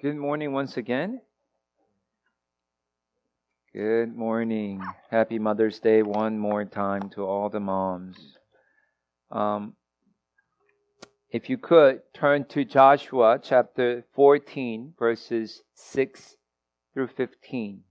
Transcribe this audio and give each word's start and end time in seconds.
Good 0.00 0.14
morning 0.14 0.52
once 0.52 0.76
again. 0.76 1.22
Good 3.74 4.14
morning. 4.14 4.80
Happy 5.10 5.40
Mother's 5.40 5.80
Day 5.80 6.04
one 6.04 6.38
more 6.38 6.64
time 6.64 7.10
to 7.16 7.26
all 7.26 7.48
the 7.48 7.58
moms. 7.58 8.38
Um, 9.32 9.74
if 11.32 11.50
you 11.50 11.58
could 11.58 12.02
turn 12.14 12.44
to 12.50 12.64
Joshua 12.64 13.40
chapter 13.42 14.04
14, 14.14 14.94
verses 14.96 15.62
6 15.74 16.36
through 16.94 17.08
15. 17.08 17.82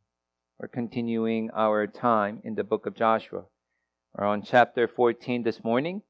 We're 0.60 0.70
continuing 0.70 1.50
our 1.54 1.88
time 1.88 2.39
in 2.46 2.55
the 2.55 2.64
book 2.64 2.86
of 2.86 2.96
Joshua. 2.96 3.44
We're 4.14 4.28
on 4.28 4.44
chapter 4.44 4.88
14 4.88 5.44
this 5.44 5.62
morning, 5.62 6.04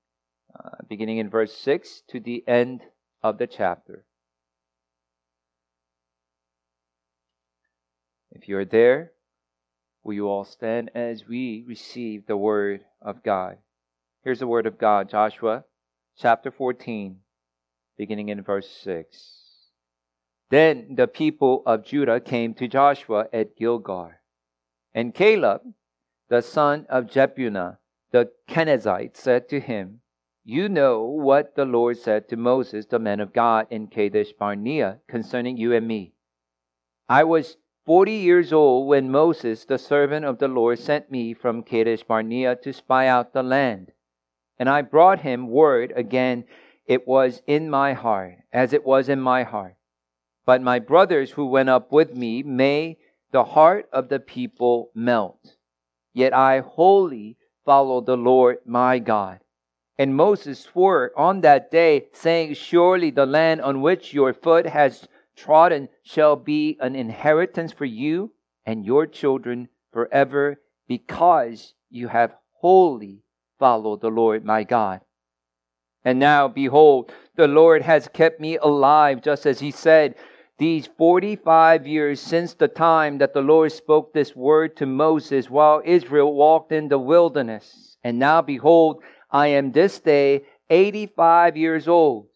uh, 0.54 0.77
beginning 0.88 1.18
in 1.18 1.32
verse 1.32 1.57
6 1.57 2.04
to 2.09 2.20
the 2.20 2.48
end 2.48 2.82
of 3.23 3.39
the 3.39 3.48
chapter. 3.48 4.05
If 8.31 8.48
you 8.48 8.58
are 8.58 8.66
there, 8.66 9.13
will 10.04 10.13
you 10.13 10.27
all 10.27 10.45
stand 10.45 10.91
as 10.94 11.27
we 11.27 11.63
receive 11.68 12.26
the 12.26 12.38
word 12.38 12.81
of 13.02 13.23
God? 13.23 13.58
Here's 14.23 14.40
the 14.40 14.48
word 14.48 14.66
of 14.66 14.77
God, 14.77 15.09
Joshua 15.09 15.63
chapter 16.18 16.52
14, 16.52 17.20
beginning 17.98 18.30
in 18.30 18.41
verse 18.41 18.70
6. 18.84 19.45
Then 20.49 20.95
the 20.95 21.08
people 21.08 21.62
of 21.66 21.85
Judah 21.85 22.20
came 22.20 22.54
to 22.55 22.68
Joshua 22.68 23.27
at 23.32 23.55
Gilgal, 23.55 24.12
and 24.94 25.13
Caleb, 25.13 25.62
the 26.30 26.41
son 26.41 26.85
of 26.90 27.05
Jephunneh, 27.05 27.77
the 28.12 28.32
Kenizzite, 28.49 29.16
said 29.16 29.48
to 29.49 29.59
him, 29.59 30.02
You 30.44 30.70
know 30.70 31.04
what 31.04 31.55
the 31.55 31.66
Lord 31.66 31.98
said 31.98 32.27
to 32.30 32.35
Moses, 32.38 32.85
the 32.85 32.99
man 32.99 33.20
of 33.20 33.34
God, 33.34 33.68
in 33.70 33.88
Kadesh 33.88 34.34
Barnea 34.34 34.99
concerning 35.07 35.57
you 35.57 35.73
and 35.73 35.88
me. 35.88 36.13
I 37.07 37.23
was 37.23 37.57
forty 37.88 38.16
years 38.16 38.52
old 38.52 38.86
when 38.86 39.09
Moses, 39.09 39.64
the 39.64 39.77
servant 39.77 40.26
of 40.26 40.40
the 40.40 40.49
Lord, 40.49 40.77
sent 40.77 41.10
me 41.10 41.34
from 41.34 41.63
Kadesh 41.63 42.04
Barnea 42.04 42.57
to 42.57 42.74
spy 42.74 43.07
out 43.07 43.32
the 43.32 43.41
land. 43.41 43.94
And 44.60 44.68
I 44.68 44.82
brought 44.82 45.21
him 45.21 45.48
word 45.48 45.94
again, 45.96 46.44
it 46.85 47.07
was 47.07 47.41
in 47.48 47.70
my 47.70 47.94
heart, 47.94 48.40
as 48.52 48.74
it 48.74 48.85
was 48.85 49.07
in 49.07 49.21
my 49.21 49.44
heart. 49.44 49.76
But 50.46 50.62
my 50.62 50.79
brothers 50.79 51.32
who 51.32 51.46
went 51.46 51.70
up 51.70 51.94
with 51.94 52.13
me 52.13 52.44
made 52.44 52.98
the 53.32 53.46
heart 53.46 53.88
of 53.94 54.10
the 54.10 54.20
people 54.20 54.91
melt. 54.94 55.55
Yet 56.13 56.34
I 56.34 56.60
wholly 56.60 57.38
follow 57.63 58.01
the 58.01 58.18
Lord 58.18 58.57
my 58.66 58.99
God. 58.99 59.40
And 59.98 60.13
Moses 60.13 60.60
swore 60.60 61.13
on 61.16 61.40
that 61.41 61.72
day, 61.72 62.07
saying, 62.12 62.55
Surely 62.55 63.12
the 63.12 63.26
land 63.26 63.62
on 63.62 63.82
which 63.82 64.13
your 64.13 64.34
foot 64.34 64.66
has 64.66 65.07
trodden 65.38 65.88
shall 66.03 66.35
be 66.35 66.78
an 66.81 66.96
inheritance 66.96 67.72
for 67.72 67.85
you 67.85 68.34
and 68.66 68.85
your 68.85 69.06
children 69.06 69.69
forever, 69.94 70.59
because 70.88 71.74
you 71.90 72.09
have 72.09 72.35
wholly 72.53 73.22
followed 73.59 74.02
the 74.02 74.09
Lord 74.09 74.44
my 74.44 74.63
God. 74.63 75.02
And 76.03 76.19
now, 76.19 76.47
behold, 76.47 77.12
the 77.35 77.47
Lord 77.47 77.81
has 77.81 78.09
kept 78.13 78.40
me 78.40 78.57
alive, 78.57 79.22
just 79.22 79.46
as 79.46 79.59
he 79.59 79.72
said, 79.72 80.16
these 80.57 80.88
45 80.97 81.85
years 81.85 82.19
since 82.19 82.53
the 82.53 82.68
time 82.68 83.19
that 83.19 83.34
the 83.34 83.41
Lord 83.41 83.72
spoke 83.72 84.13
this 84.13 84.35
word 84.35 84.75
to 84.78 84.85
Moses 84.85 85.50
while 85.50 85.81
Israel 85.85 86.34
walked 86.34 86.72
in 86.72 86.88
the 86.88 86.97
wilderness. 86.97 87.97
And 88.03 88.18
now, 88.18 88.41
behold, 88.41 89.03
I 89.29 89.47
am 89.47 89.72
this 89.72 90.00
day 90.00 90.44
85 90.69 91.57
years 91.57 91.88
old. 91.88 92.28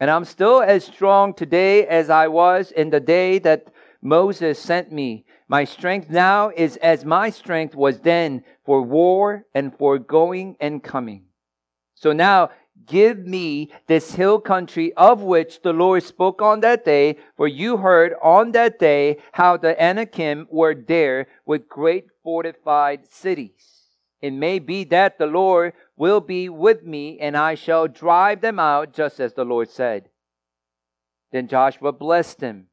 And 0.00 0.10
I'm 0.10 0.24
still 0.24 0.62
as 0.62 0.84
strong 0.84 1.34
today 1.34 1.86
as 1.86 2.08
I 2.08 2.28
was 2.28 2.70
in 2.70 2.90
the 2.90 3.00
day 3.00 3.38
that 3.40 3.72
Moses 4.00 4.58
sent 4.58 4.92
me. 4.92 5.24
My 5.48 5.64
strength 5.64 6.08
now 6.08 6.50
is 6.54 6.76
as 6.76 7.04
my 7.04 7.30
strength 7.30 7.74
was 7.74 8.00
then 8.00 8.44
for 8.64 8.82
war 8.82 9.44
and 9.54 9.76
for 9.76 9.98
going 9.98 10.56
and 10.60 10.82
coming. 10.82 11.24
So 11.94 12.12
now 12.12 12.50
give 12.86 13.18
me 13.18 13.72
this 13.88 14.14
hill 14.14 14.40
country 14.40 14.92
of 14.94 15.22
which 15.22 15.62
the 15.62 15.72
Lord 15.72 16.04
spoke 16.04 16.40
on 16.42 16.60
that 16.60 16.84
day, 16.84 17.16
for 17.36 17.48
you 17.48 17.78
heard 17.78 18.14
on 18.22 18.52
that 18.52 18.78
day 18.78 19.18
how 19.32 19.56
the 19.56 19.80
Anakim 19.82 20.46
were 20.48 20.74
there 20.74 21.26
with 21.44 21.68
great 21.68 22.04
fortified 22.22 23.10
cities. 23.10 23.82
It 24.20 24.32
may 24.32 24.60
be 24.60 24.84
that 24.84 25.18
the 25.18 25.26
Lord 25.26 25.72
will 25.98 26.20
be 26.20 26.48
with 26.48 26.84
me, 26.84 27.18
and 27.18 27.36
I 27.36 27.54
shall 27.54 27.88
drive 27.88 28.40
them 28.40 28.58
out, 28.58 28.94
just 28.94 29.20
as 29.20 29.34
the 29.34 29.44
Lord 29.44 29.68
said. 29.68 30.08
Then 31.32 31.48
Joshua 31.48 31.92
blessed 31.92 32.40
him, 32.40 32.68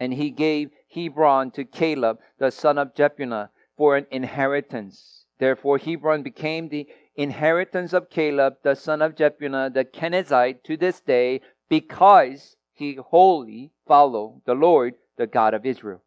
and 0.00 0.14
he 0.14 0.30
gave 0.30 0.70
Hebron 0.92 1.50
to 1.52 1.64
Caleb, 1.64 2.18
the 2.38 2.50
son 2.50 2.78
of 2.78 2.94
Jephunneh, 2.94 3.50
for 3.76 3.96
an 3.96 4.06
inheritance. 4.10 5.26
Therefore, 5.38 5.78
Hebron 5.78 6.22
became 6.22 6.68
the 6.68 6.88
inheritance 7.16 7.92
of 7.92 8.10
Caleb, 8.10 8.54
the 8.62 8.74
son 8.74 9.02
of 9.02 9.14
Jephunneh, 9.14 9.72
the 9.74 9.84
Kenizzite, 9.84 10.64
to 10.64 10.76
this 10.76 11.00
day, 11.00 11.40
because 11.68 12.56
he 12.72 12.94
wholly 12.94 13.72
followed 13.86 14.42
the 14.46 14.54
Lord, 14.54 14.94
the 15.16 15.26
God 15.26 15.54
of 15.54 15.66
Israel. 15.66 16.02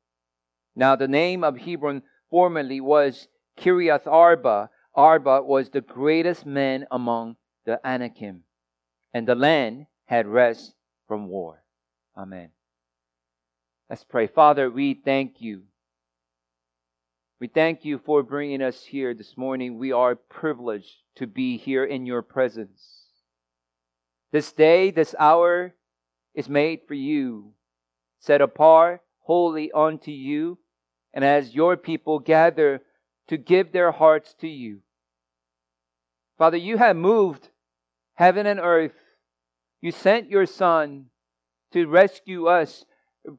Now, 0.76 0.96
the 0.96 1.08
name 1.08 1.44
of 1.44 1.58
Hebron 1.58 2.04
formerly 2.30 2.82
was 2.82 3.28
Kiriath 3.58 4.06
Arba, 4.06 4.70
Arba 4.98 5.44
was 5.44 5.70
the 5.70 5.82
greatest 5.82 6.44
man 6.44 6.88
among 6.90 7.36
the 7.66 7.80
Anakim, 7.86 8.42
and 9.14 9.28
the 9.28 9.36
land 9.36 9.86
had 10.06 10.26
rest 10.26 10.74
from 11.08 11.28
war. 11.28 11.64
Amen. 12.18 12.50
Let's 13.92 14.04
pray. 14.04 14.26
Father, 14.26 14.72
we 14.72 14.96
thank 14.96 15.40
you. 15.40 15.62
We 17.40 17.48
thank 17.48 17.86
you 17.86 18.00
for 18.00 18.24
bringing 18.24 18.64
us 18.64 18.84
here 18.84 19.14
this 19.14 19.38
morning. 19.38 19.78
We 19.78 19.92
are 19.92 20.16
privileged 20.16 20.96
to 21.18 21.28
be 21.28 21.58
here 21.58 21.84
in 21.84 22.08
your 22.08 22.24
presence. 22.24 23.04
This 24.32 24.52
day, 24.52 24.90
this 24.90 25.14
hour 25.20 25.76
is 26.34 26.50
made 26.50 26.80
for 26.88 26.96
you, 26.96 27.54
set 28.20 28.42
apart 28.42 29.02
wholly 29.20 29.72
unto 29.72 30.10
you, 30.10 30.58
and 31.14 31.24
as 31.24 31.54
your 31.54 31.78
people 31.78 32.18
gather 32.18 32.82
to 33.28 33.38
give 33.38 33.72
their 33.72 33.92
hearts 33.92 34.34
to 34.40 34.48
you. 34.48 34.80
Father, 36.38 36.58
you 36.58 36.78
have 36.78 36.96
moved 36.96 37.50
heaven 38.14 38.46
and 38.46 38.60
earth. 38.60 38.94
You 39.82 39.92
sent 39.92 40.30
your 40.30 40.46
Son 40.46 41.06
to 41.74 41.88
rescue 41.88 42.48
us 42.48 42.86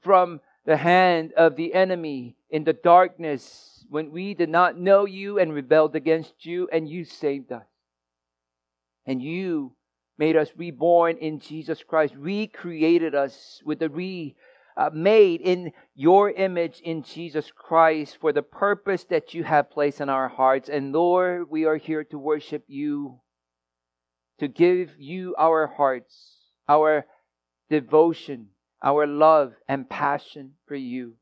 from 0.02 0.40
the 0.66 0.76
hand 0.76 1.32
of 1.36 1.56
the 1.56 1.74
enemy 1.74 2.36
in 2.50 2.64
the 2.64 2.72
darkness 2.72 3.84
when 3.88 4.10
we 4.10 4.34
did 4.34 4.48
not 4.48 4.78
know 4.78 5.06
you 5.06 5.38
and 5.38 5.52
rebelled 5.52 5.96
against 5.96 6.44
you, 6.44 6.68
and 6.70 6.88
you 6.88 7.04
saved 7.04 7.52
us. 7.52 7.64
And 9.06 9.22
you 9.22 9.72
made 10.18 10.36
us 10.36 10.50
reborn 10.56 11.16
in 11.16 11.40
Jesus 11.40 11.82
Christ, 11.82 12.14
recreated 12.16 13.14
us 13.14 13.62
with 13.64 13.78
the 13.78 13.88
re 13.88 14.36
uh, 14.78 14.90
made 14.94 15.40
in 15.40 15.72
your 15.96 16.30
image 16.30 16.80
in 16.84 17.02
Jesus 17.02 17.50
Christ 17.54 18.16
for 18.20 18.32
the 18.32 18.42
purpose 18.42 19.04
that 19.10 19.34
you 19.34 19.42
have 19.42 19.72
placed 19.72 20.00
in 20.00 20.08
our 20.08 20.28
hearts. 20.28 20.68
And 20.68 20.92
Lord, 20.92 21.50
we 21.50 21.64
are 21.64 21.76
here 21.76 22.04
to 22.04 22.18
worship 22.18 22.64
you, 22.68 23.18
to 24.38 24.46
give 24.46 24.92
you 24.96 25.34
our 25.36 25.66
hearts, 25.66 26.36
our 26.68 27.06
devotion, 27.68 28.50
our 28.80 29.04
love 29.04 29.54
and 29.68 29.90
passion 29.90 30.52
for 30.68 30.76
you. 30.76 31.14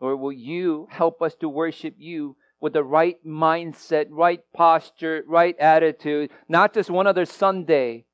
Lord, 0.00 0.20
will 0.20 0.32
you 0.32 0.86
help 0.90 1.20
us 1.22 1.34
to 1.40 1.48
worship 1.48 1.96
you 1.98 2.36
with 2.60 2.74
the 2.74 2.84
right 2.84 3.16
mindset, 3.26 4.06
right 4.10 4.40
posture, 4.54 5.24
right 5.26 5.58
attitude, 5.58 6.30
not 6.48 6.72
just 6.72 6.88
one 6.88 7.08
other 7.08 7.24
Sunday, 7.24 8.04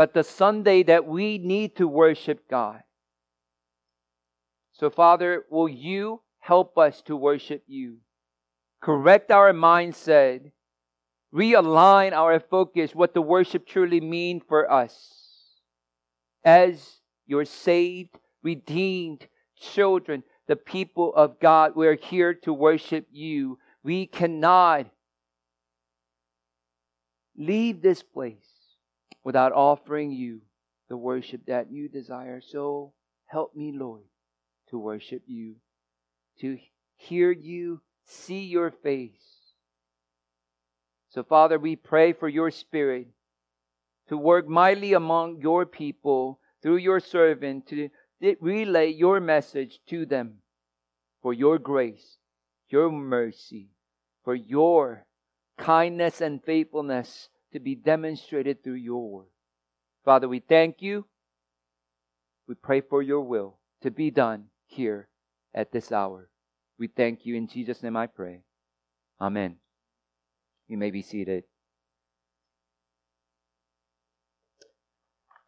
but 0.00 0.14
the 0.14 0.24
Sunday 0.24 0.82
that 0.82 1.06
we 1.06 1.36
need 1.36 1.76
to 1.76 1.86
worship 1.86 2.48
God. 2.48 2.82
So, 4.72 4.88
Father, 4.88 5.44
will 5.50 5.68
you 5.68 6.22
help 6.38 6.78
us 6.78 7.02
to 7.02 7.14
worship 7.14 7.64
you? 7.66 7.98
Correct 8.80 9.30
our 9.30 9.52
mindset, 9.52 10.52
realign 11.34 12.14
our 12.14 12.40
focus, 12.40 12.94
what 12.94 13.12
the 13.12 13.20
worship 13.20 13.66
truly 13.66 14.00
mean 14.00 14.40
for 14.40 14.72
us. 14.72 15.12
As 16.46 17.00
your 17.26 17.44
saved, 17.44 18.18
redeemed 18.42 19.26
children, 19.60 20.22
the 20.48 20.56
people 20.56 21.14
of 21.14 21.38
God, 21.40 21.72
we're 21.76 21.96
here 21.96 22.32
to 22.44 22.54
worship 22.54 23.06
you. 23.12 23.58
We 23.82 24.06
cannot 24.06 24.86
leave 27.36 27.82
this 27.82 28.02
place 28.02 28.59
without 29.24 29.52
offering 29.52 30.10
you 30.12 30.40
the 30.88 30.96
worship 30.96 31.46
that 31.46 31.70
you 31.70 31.88
desire. 31.88 32.40
So 32.40 32.92
help 33.26 33.54
me, 33.54 33.72
Lord, 33.72 34.02
to 34.70 34.78
worship 34.78 35.22
you, 35.26 35.56
to 36.40 36.58
hear 36.96 37.30
you, 37.30 37.80
see 38.04 38.44
your 38.44 38.70
face. 38.70 39.12
So, 41.10 41.22
Father, 41.22 41.58
we 41.58 41.76
pray 41.76 42.12
for 42.12 42.28
your 42.28 42.50
Spirit 42.50 43.08
to 44.08 44.16
work 44.16 44.48
mightily 44.48 44.92
among 44.92 45.40
your 45.40 45.66
people 45.66 46.40
through 46.62 46.76
your 46.76 47.00
servant 47.00 47.66
to 47.68 47.88
relay 48.40 48.90
your 48.90 49.20
message 49.20 49.80
to 49.88 50.04
them 50.04 50.38
for 51.22 51.32
your 51.32 51.58
grace, 51.58 52.18
your 52.68 52.90
mercy, 52.90 53.70
for 54.24 54.34
your 54.34 55.06
kindness 55.58 56.20
and 56.20 56.42
faithfulness 56.42 57.28
to 57.52 57.60
be 57.60 57.74
demonstrated 57.74 58.62
through 58.62 58.74
your 58.74 59.08
word. 59.08 59.26
Father, 60.04 60.28
we 60.28 60.40
thank 60.40 60.80
you. 60.80 61.06
We 62.46 62.54
pray 62.54 62.80
for 62.80 63.02
your 63.02 63.20
will 63.20 63.58
to 63.82 63.90
be 63.90 64.10
done 64.10 64.46
here 64.66 65.08
at 65.54 65.72
this 65.72 65.92
hour. 65.92 66.28
We 66.78 66.88
thank 66.88 67.26
you. 67.26 67.36
In 67.36 67.46
Jesus' 67.46 67.82
name 67.82 67.96
I 67.96 68.06
pray. 68.06 68.42
Amen. 69.20 69.56
You 70.68 70.78
may 70.78 70.90
be 70.90 71.02
seated. 71.02 71.44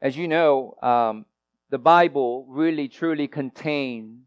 As 0.01 0.17
you 0.17 0.27
know, 0.29 0.77
um, 0.83 1.27
the 1.71 1.79
Bible 1.79 2.45
really 2.49 2.89
truly 2.89 3.29
contains 3.29 4.25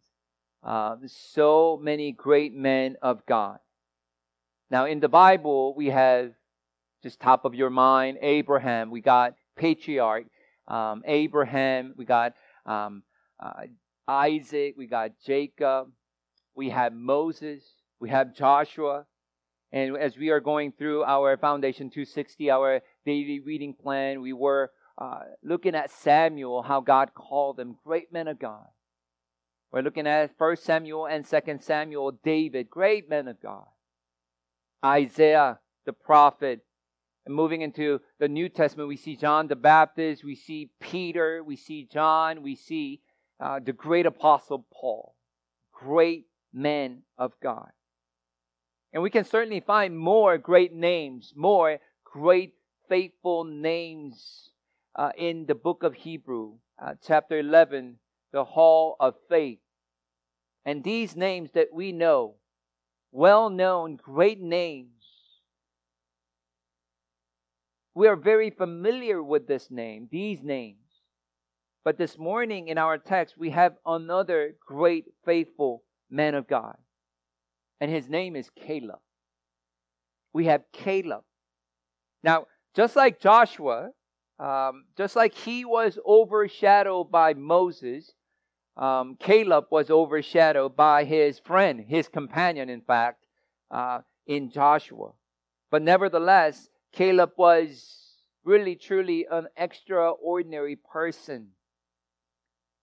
uh, 0.63 0.95
so 1.05 1.79
many 1.81 2.11
great 2.11 2.53
men 2.53 2.95
of 3.01 3.25
God. 3.25 3.59
Now, 4.71 4.85
in 4.85 4.99
the 4.99 5.09
Bible, 5.09 5.75
we 5.75 5.87
have 5.87 6.31
just 7.05 7.19
top 7.19 7.45
of 7.45 7.53
your 7.53 7.69
mind 7.69 8.17
Abraham, 8.23 8.89
we 8.89 8.99
got 8.99 9.35
patriarch 9.55 10.25
um, 10.67 11.03
Abraham, 11.05 11.93
we 11.95 12.03
got 12.03 12.33
um, 12.65 13.03
uh, 13.39 13.67
Isaac, 14.07 14.73
we 14.75 14.87
got 14.87 15.11
Jacob, 15.23 15.91
we 16.55 16.71
have 16.71 16.93
Moses, 16.93 17.63
we 17.99 18.09
have 18.09 18.35
Joshua. 18.35 19.05
And 19.71 19.95
as 19.95 20.17
we 20.17 20.29
are 20.29 20.39
going 20.39 20.71
through 20.71 21.03
our 21.03 21.37
Foundation 21.37 21.91
260, 21.91 22.49
our 22.49 22.81
daily 23.05 23.39
reading 23.39 23.75
plan, 23.75 24.21
we 24.21 24.33
were 24.33 24.71
uh, 24.97 25.19
looking 25.43 25.75
at 25.75 25.91
Samuel, 25.91 26.63
how 26.63 26.81
God 26.81 27.13
called 27.13 27.57
them 27.57 27.77
great 27.85 28.11
men 28.11 28.27
of 28.27 28.39
God. 28.39 28.65
We're 29.71 29.81
looking 29.81 30.07
at 30.07 30.35
First 30.39 30.63
Samuel 30.63 31.05
and 31.05 31.27
Second 31.27 31.61
Samuel, 31.61 32.17
David, 32.23 32.71
great 32.71 33.07
men 33.07 33.27
of 33.27 33.39
God. 33.39 33.67
Isaiah, 34.83 35.59
the 35.85 35.93
prophet. 35.93 36.61
And 37.25 37.33
moving 37.33 37.61
into 37.61 38.01
the 38.19 38.27
New 38.27 38.49
Testament, 38.49 38.87
we 38.87 38.97
see 38.97 39.15
John 39.15 39.47
the 39.47 39.55
Baptist, 39.55 40.23
we 40.23 40.35
see 40.35 40.69
Peter, 40.79 41.43
we 41.43 41.55
see 41.55 41.87
John, 41.91 42.43
we 42.43 42.55
see 42.55 43.01
uh, 43.39 43.59
the 43.59 43.73
great 43.73 44.05
apostle 44.05 44.65
Paul. 44.71 45.15
Great 45.73 46.25
men 46.53 47.01
of 47.17 47.33
God. 47.41 47.69
And 48.93 49.03
we 49.03 49.09
can 49.09 49.25
certainly 49.25 49.59
find 49.59 49.97
more 49.97 50.37
great 50.37 50.71
names, 50.71 51.33
more 51.35 51.79
great 52.03 52.53
faithful 52.87 53.43
names 53.43 54.51
uh, 54.95 55.11
in 55.17 55.45
the 55.47 55.55
book 55.55 55.83
of 55.83 55.93
Hebrew, 55.93 56.53
uh, 56.81 56.93
chapter 57.05 57.39
11, 57.39 57.97
the 58.31 58.45
hall 58.45 58.95
of 58.99 59.15
faith. 59.27 59.59
And 60.63 60.83
these 60.83 61.15
names 61.15 61.51
that 61.51 61.73
we 61.73 61.91
know, 61.91 62.35
well 63.11 63.49
known, 63.49 63.97
great 63.97 64.39
names, 64.39 64.94
we 67.95 68.07
are 68.09 68.17
very 68.17 68.49
familiar 68.49 69.23
with 69.23 69.47
this 69.47 69.71
name, 69.71 70.09
these 70.11 70.43
names. 70.43 70.77
But 71.85 71.97
this 71.97 72.17
morning 72.17 72.67
in 72.67 72.77
our 72.77 72.97
text, 72.97 73.37
we 73.37 73.51
have 73.51 73.75
another 73.85 74.55
great 74.65 75.05
faithful 75.23 75.83
man 76.09 76.35
of 76.35 76.47
God. 76.47 76.75
And 77.79 77.89
his 77.89 78.09
name 78.09 78.35
is 78.35 78.49
Caleb. 78.55 78.99
We 80.33 80.45
have 80.45 80.63
Caleb. 80.73 81.23
Now, 82.21 82.47
just 82.75 82.97
like 82.97 83.21
Joshua, 83.21 83.91
um, 84.39 84.85
just 84.97 85.15
like 85.15 85.33
he 85.33 85.63
was 85.63 85.97
overshadowed 86.05 87.11
by 87.11 87.33
Moses, 87.33 88.11
um, 88.75 89.15
Caleb 89.17 89.65
was 89.71 89.89
overshadowed 89.89 90.75
by 90.75 91.05
his 91.05 91.39
friend, 91.39 91.79
his 91.87 92.09
companion, 92.09 92.67
in 92.67 92.81
fact, 92.81 93.25
uh, 93.71 93.99
in 94.27 94.49
Joshua. 94.49 95.11
But 95.71 95.81
nevertheless, 95.81 96.67
Caleb 96.95 97.31
was 97.35 98.15
really, 98.45 98.75
truly 98.75 99.27
an 99.29 99.47
extraordinary 99.57 100.77
person. 100.77 101.49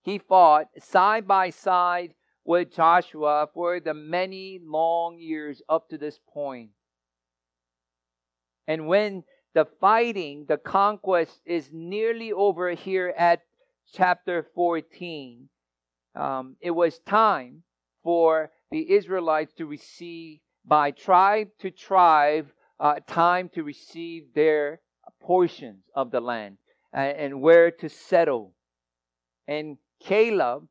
He 0.03 0.19
fought 0.19 0.67
side 0.77 1.27
by 1.27 1.49
side 1.49 2.13
with 2.45 2.71
Joshua 2.71 3.49
for 3.53 3.79
the 3.79 3.95
many 3.95 4.59
long 4.63 5.17
years 5.17 5.63
up 5.67 5.89
to 5.89 5.97
this 5.97 6.19
point. 6.31 6.69
And 8.67 8.87
when 8.87 9.23
the 9.55 9.65
fighting, 9.81 10.45
the 10.47 10.57
conquest 10.57 11.41
is 11.45 11.69
nearly 11.73 12.31
over 12.31 12.71
here 12.71 13.15
at 13.17 13.41
chapter 13.93 14.45
14. 14.53 15.49
Um, 16.15 16.55
it 16.61 16.71
was 16.71 16.99
time 16.99 17.63
for 18.03 18.51
the 18.69 18.91
Israelites 18.91 19.53
to 19.53 19.65
receive, 19.65 20.39
by 20.65 20.91
tribe 20.91 21.49
to 21.59 21.71
tribe, 21.71 22.51
uh, 22.79 22.95
time 23.07 23.49
to 23.53 23.63
receive 23.63 24.33
their 24.33 24.81
portions 25.21 25.83
of 25.95 26.11
the 26.11 26.19
land 26.19 26.57
and, 26.91 27.17
and 27.17 27.41
where 27.41 27.71
to 27.71 27.89
settle. 27.89 28.53
And 29.47 29.77
Caleb 30.01 30.67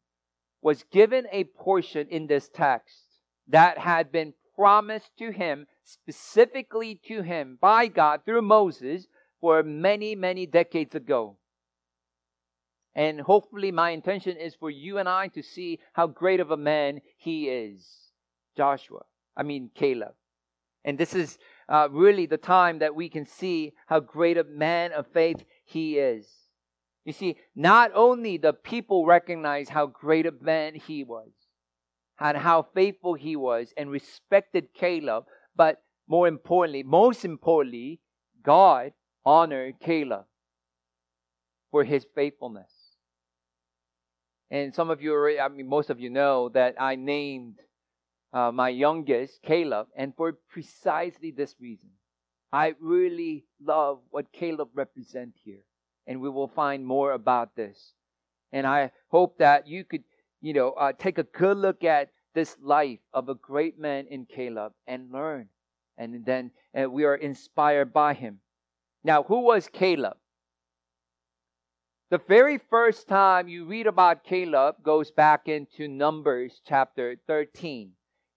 was 0.60 0.84
given 0.92 1.26
a 1.32 1.44
portion 1.44 2.06
in 2.08 2.26
this 2.26 2.48
text 2.48 3.04
that 3.48 3.78
had 3.78 4.12
been 4.12 4.34
promised 4.54 5.10
to 5.18 5.32
him 5.32 5.66
specifically 5.84 7.00
to 7.08 7.22
him 7.22 7.58
by 7.60 7.88
God 7.88 8.20
through 8.24 8.42
Moses 8.42 9.06
for 9.40 9.62
many, 9.62 10.14
many 10.14 10.46
decades 10.46 10.94
ago. 10.94 11.36
And 12.94 13.20
hopefully, 13.20 13.72
my 13.72 13.90
intention 13.90 14.36
is 14.36 14.54
for 14.54 14.70
you 14.70 14.98
and 14.98 15.08
I 15.08 15.28
to 15.28 15.42
see 15.42 15.80
how 15.94 16.06
great 16.06 16.40
of 16.40 16.50
a 16.50 16.56
man 16.56 17.00
he 17.16 17.48
is. 17.48 17.88
Joshua, 18.56 19.00
I 19.34 19.42
mean, 19.42 19.70
Caleb. 19.74 20.14
And 20.84 20.98
this 20.98 21.14
is 21.14 21.38
uh, 21.68 21.88
really 21.90 22.26
the 22.26 22.36
time 22.36 22.78
that 22.80 22.94
we 22.94 23.08
can 23.08 23.26
see 23.26 23.72
how 23.86 24.00
great 24.00 24.36
a 24.36 24.44
man 24.44 24.92
of 24.92 25.06
faith 25.06 25.44
he 25.64 25.98
is. 25.98 26.26
You 27.04 27.12
see, 27.12 27.36
not 27.56 27.90
only 27.94 28.36
the 28.36 28.52
people 28.52 29.06
recognize 29.06 29.68
how 29.68 29.86
great 29.86 30.26
a 30.26 30.32
man 30.40 30.74
he 30.74 31.02
was, 31.04 31.30
and 32.20 32.36
how 32.36 32.66
faithful 32.74 33.14
he 33.14 33.34
was, 33.34 33.72
and 33.76 33.90
respected 33.90 34.72
Caleb, 34.74 35.24
but 35.56 35.82
more 36.06 36.28
importantly, 36.28 36.82
most 36.82 37.24
importantly, 37.24 38.00
God 38.42 38.92
honored 39.24 39.80
Caleb 39.80 40.26
for 41.70 41.84
his 41.84 42.06
faithfulness. 42.14 42.70
And 44.50 44.74
some 44.74 44.90
of 44.90 45.00
you, 45.00 45.38
I 45.40 45.48
mean, 45.48 45.68
most 45.68 45.90
of 45.90 45.98
you 45.98 46.10
know 46.10 46.50
that 46.50 46.74
I 46.78 46.94
named 46.94 47.56
uh, 48.32 48.50
my 48.52 48.68
youngest 48.68 49.42
Caleb, 49.42 49.88
and 49.96 50.14
for 50.16 50.32
precisely 50.50 51.30
this 51.30 51.54
reason. 51.60 51.90
I 52.52 52.74
really 52.80 53.44
love 53.64 54.00
what 54.10 54.32
Caleb 54.32 54.68
represents 54.74 55.38
here, 55.44 55.64
and 56.06 56.20
we 56.20 56.28
will 56.28 56.48
find 56.48 56.84
more 56.84 57.12
about 57.12 57.56
this. 57.56 57.94
And 58.52 58.66
I 58.66 58.92
hope 59.08 59.38
that 59.38 59.66
you 59.66 59.84
could, 59.84 60.04
you 60.40 60.52
know, 60.52 60.72
uh, 60.72 60.92
take 60.92 61.18
a 61.18 61.22
good 61.22 61.56
look 61.56 61.84
at 61.84 62.10
this 62.34 62.56
life 62.62 63.00
of 63.14 63.28
a 63.28 63.34
great 63.34 63.78
man 63.78 64.06
in 64.08 64.26
Caleb 64.26 64.72
and 64.86 65.10
learn. 65.10 65.48
And 65.96 66.24
then 66.24 66.50
we 66.90 67.04
are 67.04 67.14
inspired 67.14 67.92
by 67.92 68.14
him. 68.14 68.40
Now, 69.04 69.22
who 69.22 69.40
was 69.40 69.68
Caleb? 69.68 70.16
The 72.10 72.18
very 72.18 72.58
first 72.58 73.08
time 73.08 73.48
you 73.48 73.64
read 73.64 73.86
about 73.86 74.24
Caleb 74.24 74.76
goes 74.82 75.10
back 75.10 75.48
into 75.48 75.88
Numbers 75.88 76.60
chapter 76.66 77.16
13. 77.26 77.92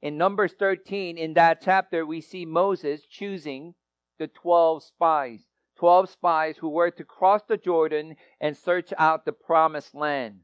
In 0.05 0.19
Numbers 0.19 0.53
13, 0.59 1.17
in 1.17 1.33
that 1.33 1.61
chapter, 1.61 2.05
we 2.05 2.21
see 2.21 2.45
Moses 2.45 3.07
choosing 3.07 3.73
the 4.19 4.27
12 4.27 4.83
spies. 4.83 5.41
12 5.77 6.11
spies 6.11 6.57
who 6.57 6.69
were 6.69 6.91
to 6.91 7.03
cross 7.03 7.41
the 7.47 7.57
Jordan 7.57 8.15
and 8.39 8.55
search 8.55 8.93
out 8.99 9.25
the 9.25 9.31
promised 9.31 9.95
land. 9.95 10.41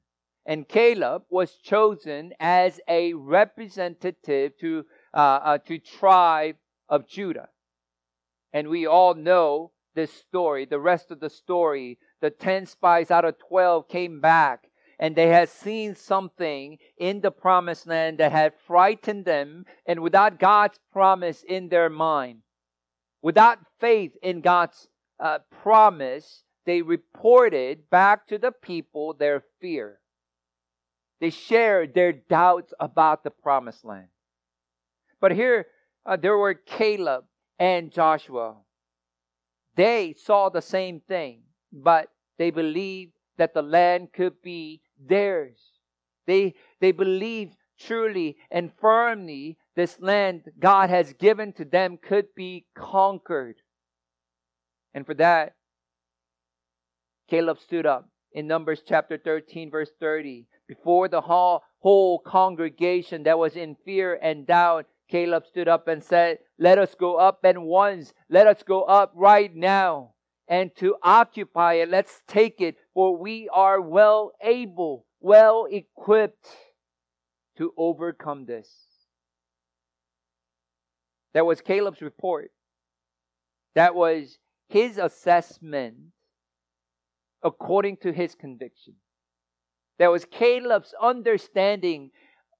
And 0.48 0.68
Caleb 0.68 1.26
was 1.30 1.58
chosen 1.58 2.34
as 2.40 2.80
a 2.88 3.14
representative 3.14 4.58
to, 4.62 4.84
uh, 5.14 5.18
uh, 5.18 5.58
to 5.60 5.78
tribe 5.78 6.56
of 6.90 7.08
Judah. 7.08 7.50
And 8.52 8.68
we 8.68 8.88
all 8.88 9.14
know 9.14 9.74
this 9.94 10.12
story, 10.12 10.66
the 10.66 10.80
rest 10.80 11.12
of 11.12 11.20
the 11.20 11.30
story. 11.30 12.00
The 12.20 12.32
10 12.32 12.66
spies 12.66 13.12
out 13.12 13.26
of 13.26 13.38
12 13.38 13.88
came 13.88 14.22
back 14.22 14.71
and 15.02 15.16
they 15.16 15.30
had 15.30 15.50
seen 15.50 15.96
something 15.96 16.78
in 16.96 17.22
the 17.22 17.32
promised 17.32 17.88
land 17.88 18.20
that 18.20 18.32
had 18.32 18.54
frightened 18.68 19.26
them 19.26 19.66
and 19.88 20.00
without 20.00 20.40
God's 20.40 20.80
promise 20.94 21.44
in 21.46 21.70
their 21.70 21.90
mind, 21.90 22.44
without 23.24 23.58
faith 23.80 24.12
in 24.22 24.42
God's 24.42 24.88
uh, 25.20 25.40
promise, 25.64 26.44
they 26.68 26.84
reported 26.84 27.90
back 27.90 28.28
to 28.28 28.38
the 28.38 28.52
people 28.52 29.16
their 29.16 29.44
fear. 29.60 30.00
They 31.20 31.32
shared 31.32 31.96
their 31.96 32.14
doubts 32.14 32.72
about 32.80 33.24
the 33.24 33.32
promised 33.32 33.84
land. 33.84 34.08
But 35.20 35.32
here, 35.32 35.66
uh, 36.06 36.18
there 36.18 36.38
were 36.38 36.54
Caleb 36.54 37.26
and 37.58 37.92
Joshua. 37.92 38.56
They 39.76 40.14
saw 40.14 40.50
the 40.50 40.62
same 40.62 41.00
thing, 41.00 41.42
but 41.74 42.10
they 42.38 42.52
believed 42.52 43.14
that 43.38 43.56
the 43.56 43.64
land 43.64 44.10
could 44.14 44.40
be 44.44 44.82
theirs. 45.08 45.60
They, 46.28 46.56
they 46.80 46.92
believed 46.92 47.56
truly 47.80 48.38
and 48.50 48.72
firmly 48.80 49.58
this 49.76 50.00
land 50.00 50.44
God 50.60 50.90
has 50.90 51.14
given 51.14 51.54
to 51.54 51.66
them 51.66 51.98
could 51.98 52.28
be 52.36 52.66
conquered. 52.76 53.58
And 54.94 55.06
for 55.06 55.14
that, 55.16 55.56
Caleb 57.30 57.60
stood 57.60 57.86
up 57.86 58.10
in 58.34 58.48
Numbers 58.48 58.82
chapter 58.86 59.18
13, 59.18 59.72
verse 59.72 59.92
30. 60.00 60.48
Before 60.68 61.08
the 61.08 61.22
whole, 61.22 61.62
whole 61.80 62.20
congregation 62.20 63.24
that 63.24 63.40
was 63.40 63.56
in 63.56 63.76
fear 63.86 64.20
and 64.22 64.46
doubt, 64.46 64.86
Caleb 65.10 65.46
stood 65.46 65.68
up 65.68 65.88
and 65.88 66.04
said, 66.04 66.40
Let 66.60 66.78
us 66.78 66.96
go 66.96 67.16
up 67.16 67.40
and 67.44 67.64
once, 67.64 68.14
let 68.30 68.48
us 68.48 68.64
go 68.64 68.84
up 68.84 69.12
right 69.16 69.54
now 69.54 70.11
and 70.52 70.76
to 70.76 70.98
occupy 71.02 71.76
it. 71.76 71.90
Let's 71.90 72.22
take 72.28 72.60
it, 72.60 72.76
for 72.94 73.18
we 73.18 73.48
are 73.54 73.80
well 73.80 74.34
able, 74.44 75.06
well 75.22 75.66
equipped 75.72 76.46
to 77.58 77.74
overcome 77.78 78.46
this. 78.46 78.70
That 81.34 81.46
was 81.46 81.62
Caleb's 81.62 82.02
report. 82.02 82.52
That 83.76 83.96
was 83.96 84.40
his 84.68 84.98
assessment 84.98 85.96
according 87.42 87.98
to 88.04 88.12
his 88.12 88.36
conviction. 88.36 88.96
That 90.00 90.12
was 90.12 90.26
Caleb's 90.26 90.94
understanding 91.02 92.12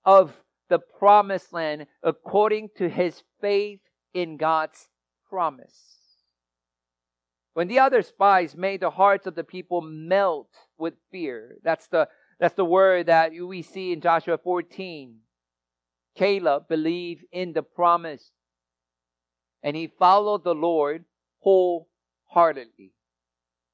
of 0.06 0.34
the 0.70 0.80
promised 0.80 1.52
land 1.52 1.88
according 2.02 2.70
to 2.78 2.88
his 2.88 3.22
faith 3.42 3.82
in 4.14 4.38
God's 4.38 4.88
promise. 5.30 6.01
When 7.54 7.68
the 7.68 7.80
other 7.80 8.02
spies 8.02 8.56
made 8.56 8.80
the 8.80 8.90
hearts 8.90 9.28
of 9.28 9.36
the 9.36 9.44
people 9.44 9.82
melt 9.82 10.50
with 10.78 10.94
fear, 11.12 11.58
that's 11.64 11.88
the, 11.88 12.08
that's 12.40 12.56
the 12.56 12.66
word 12.66 13.08
that 13.08 13.32
we 13.34 13.62
see 13.62 13.92
in 13.92 14.02
Joshua 14.02 14.38
14. 14.38 15.18
Caleb 16.16 16.68
believed 16.68 17.26
in 17.32 17.54
the 17.54 17.64
promise 17.64 18.32
and 19.64 19.76
he 19.76 19.88
followed 19.88 20.44
the 20.44 20.56
Lord 20.56 21.06
wholeheartedly. 21.40 22.94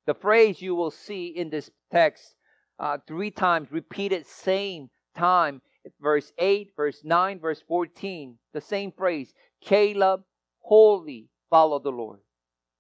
The 0.06 0.14
phrase 0.14 0.62
you 0.62 0.76
will 0.76 0.92
see 0.92 1.28
in 1.28 1.50
this 1.50 1.70
text 1.92 2.36
uh, 2.80 2.98
three 3.08 3.32
times, 3.32 3.72
repeated 3.72 4.26
same 4.26 4.90
time, 5.16 5.62
verse 6.00 6.32
8, 6.38 6.72
verse 6.76 7.02
9, 7.04 7.40
verse 7.40 7.62
14, 7.68 8.38
the 8.54 8.62
same 8.62 8.92
phrase, 8.92 9.34
Caleb 9.62 10.22
wholly 10.60 11.28
followed 11.50 11.84
the 11.84 11.92
Lord. 11.92 12.20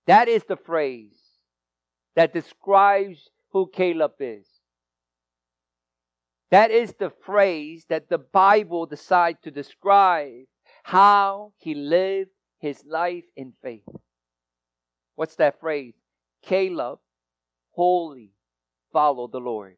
That 0.08 0.30
is 0.30 0.44
the 0.46 0.56
phrase 0.56 1.20
that 2.16 2.34
describes 2.34 3.30
who 3.52 3.70
Caleb 3.72 4.14
is. 4.20 4.48
That 6.50 6.72
is 6.72 6.94
the 6.98 7.12
phrase 7.26 7.86
that 7.90 8.10
the 8.10 8.18
Bible 8.18 8.86
decides 8.86 9.40
to 9.44 9.52
describe 9.52 10.46
how 10.84 11.52
he 11.58 11.76
lived 11.76 12.32
his 12.60 12.84
life 12.86 13.26
in 13.36 13.54
faith. 13.62 13.84
What's 15.16 15.36
that 15.36 15.60
phrase? 15.60 15.94
Caleb 16.42 17.00
wholly 17.72 18.32
follow 18.94 19.28
the 19.28 19.40
Lord. 19.40 19.76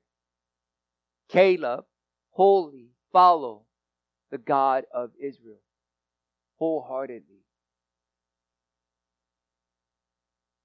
Caleb 1.28 1.86
wholly 2.32 2.90
follow 3.12 3.64
the 4.30 4.38
God 4.38 4.84
of 4.94 5.10
Israel 5.20 5.62
wholeheartedly. 6.58 7.44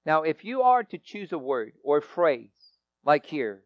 Now, 0.05 0.21
if 0.21 0.45
you 0.45 0.61
are 0.61 0.83
to 0.83 0.97
choose 0.97 1.31
a 1.31 1.37
word 1.37 1.73
or 1.83 1.99
phrase, 1.99 2.49
like 3.03 3.25
here, 3.25 3.63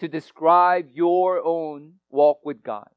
to 0.00 0.08
describe 0.08 0.90
your 0.92 1.42
own 1.42 1.94
walk 2.10 2.40
with 2.44 2.62
God, 2.62 2.88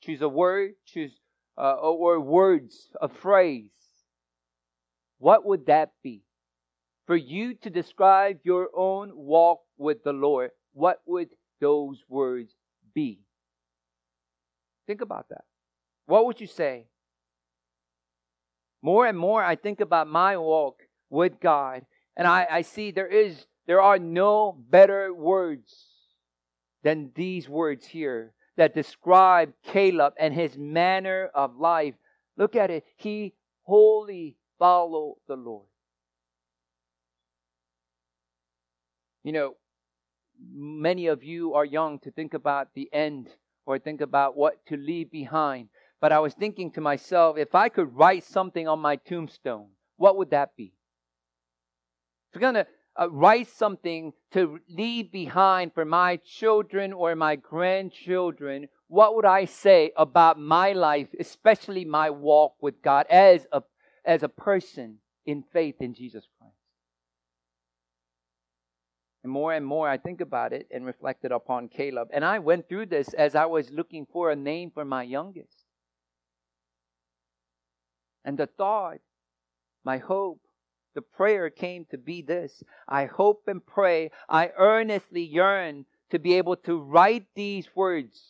choose 0.00 0.22
a 0.22 0.28
word, 0.28 0.72
choose 0.86 1.12
uh, 1.58 1.74
or 1.74 2.20
words, 2.20 2.88
a 3.02 3.08
phrase, 3.08 3.72
what 5.18 5.44
would 5.44 5.66
that 5.66 5.90
be? 6.02 6.22
For 7.06 7.16
you 7.16 7.54
to 7.54 7.70
describe 7.70 8.38
your 8.44 8.68
own 8.74 9.10
walk 9.14 9.60
with 9.76 10.04
the 10.04 10.12
Lord, 10.12 10.50
what 10.72 11.00
would 11.06 11.30
those 11.60 11.98
words 12.08 12.54
be? 12.94 13.18
Think 14.86 15.00
about 15.00 15.28
that. 15.30 15.44
What 16.06 16.26
would 16.26 16.40
you 16.40 16.46
say? 16.46 16.86
More 18.82 19.06
and 19.06 19.18
more 19.18 19.42
I 19.42 19.56
think 19.56 19.80
about 19.80 20.06
my 20.06 20.36
walk 20.36 20.82
with 21.10 21.40
God, 21.40 21.84
and 22.16 22.26
I, 22.26 22.46
I 22.50 22.62
see 22.62 22.90
there 22.90 23.06
is 23.06 23.46
there 23.66 23.82
are 23.82 23.98
no 23.98 24.56
better 24.70 25.12
words 25.12 25.74
than 26.82 27.10
these 27.14 27.48
words 27.48 27.86
here 27.86 28.32
that 28.56 28.74
describe 28.74 29.52
Caleb 29.62 30.14
and 30.18 30.34
his 30.34 30.56
manner 30.56 31.30
of 31.34 31.56
life. 31.56 31.94
Look 32.36 32.56
at 32.56 32.70
it. 32.70 32.84
He 32.96 33.34
wholly 33.62 34.36
followed 34.58 35.18
the 35.28 35.36
Lord. 35.36 35.66
You 39.22 39.32
know, 39.32 39.54
many 40.52 41.06
of 41.06 41.22
you 41.22 41.54
are 41.54 41.64
young 41.64 41.98
to 42.00 42.10
think 42.10 42.34
about 42.34 42.68
the 42.74 42.88
end 42.92 43.28
or 43.66 43.78
think 43.78 44.00
about 44.00 44.36
what 44.36 44.64
to 44.66 44.76
leave 44.76 45.10
behind. 45.10 45.68
But 46.00 46.12
I 46.12 46.18
was 46.18 46.34
thinking 46.34 46.70
to 46.72 46.80
myself, 46.80 47.36
if 47.36 47.54
I 47.54 47.68
could 47.68 47.94
write 47.94 48.24
something 48.24 48.66
on 48.66 48.78
my 48.80 48.96
tombstone, 48.96 49.68
what 49.96 50.16
would 50.16 50.30
that 50.30 50.56
be? 50.56 50.72
If 52.32 52.40
you're 52.40 52.52
going 52.52 52.64
to 52.64 52.70
uh, 53.00 53.10
write 53.10 53.48
something 53.48 54.12
to 54.32 54.60
leave 54.68 55.10
behind 55.10 55.74
for 55.74 55.84
my 55.84 56.16
children 56.16 56.92
or 56.92 57.14
my 57.16 57.36
grandchildren, 57.36 58.68
what 58.88 59.16
would 59.16 59.24
I 59.24 59.46
say 59.46 59.92
about 59.96 60.38
my 60.38 60.72
life, 60.72 61.08
especially 61.18 61.84
my 61.84 62.10
walk 62.10 62.54
with 62.60 62.82
God 62.82 63.06
as 63.10 63.46
a, 63.52 63.62
as 64.04 64.22
a 64.22 64.28
person 64.28 64.98
in 65.26 65.42
faith 65.52 65.76
in 65.80 65.94
Jesus 65.94 66.24
Christ? 66.38 66.54
And 69.22 69.32
more 69.32 69.52
and 69.52 69.66
more 69.66 69.88
I 69.88 69.98
think 69.98 70.20
about 70.20 70.52
it 70.52 70.68
and 70.70 70.86
reflected 70.86 71.32
upon 71.32 71.68
Caleb. 71.68 72.08
And 72.12 72.24
I 72.24 72.38
went 72.38 72.68
through 72.68 72.86
this 72.86 73.12
as 73.12 73.34
I 73.34 73.46
was 73.46 73.70
looking 73.70 74.06
for 74.12 74.30
a 74.30 74.36
name 74.36 74.70
for 74.72 74.84
my 74.84 75.02
youngest. 75.02 75.64
And 78.24 78.38
the 78.38 78.46
thought, 78.46 78.98
my 79.84 79.98
hope, 79.98 80.40
the 80.94 81.02
prayer 81.02 81.50
came 81.50 81.84
to 81.90 81.98
be 81.98 82.22
this 82.22 82.62
I 82.88 83.06
hope 83.06 83.42
and 83.46 83.64
pray, 83.64 84.10
I 84.28 84.50
earnestly 84.56 85.22
yearn 85.22 85.86
to 86.10 86.18
be 86.18 86.34
able 86.34 86.56
to 86.56 86.80
write 86.80 87.26
these 87.34 87.68
words 87.74 88.20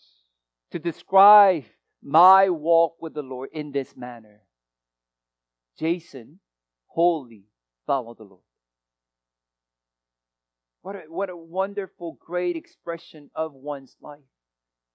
to 0.71 0.79
describe 0.79 1.65
my 2.03 2.49
walk 2.49 2.97
with 3.01 3.15
the 3.15 3.23
Lord 3.23 3.51
in 3.53 3.73
this 3.73 3.97
manner. 3.97 4.43
Jason, 5.79 6.41
wholly 6.87 7.45
follow 7.87 8.15
the 8.15 8.25
Lord. 8.25 8.43
What 10.83 10.97
a, 10.97 10.99
what 11.09 11.31
a 11.31 11.37
wonderful, 11.37 12.19
great 12.25 12.57
expression 12.57 13.31
of 13.35 13.53
one's 13.53 13.97
life. 14.01 14.21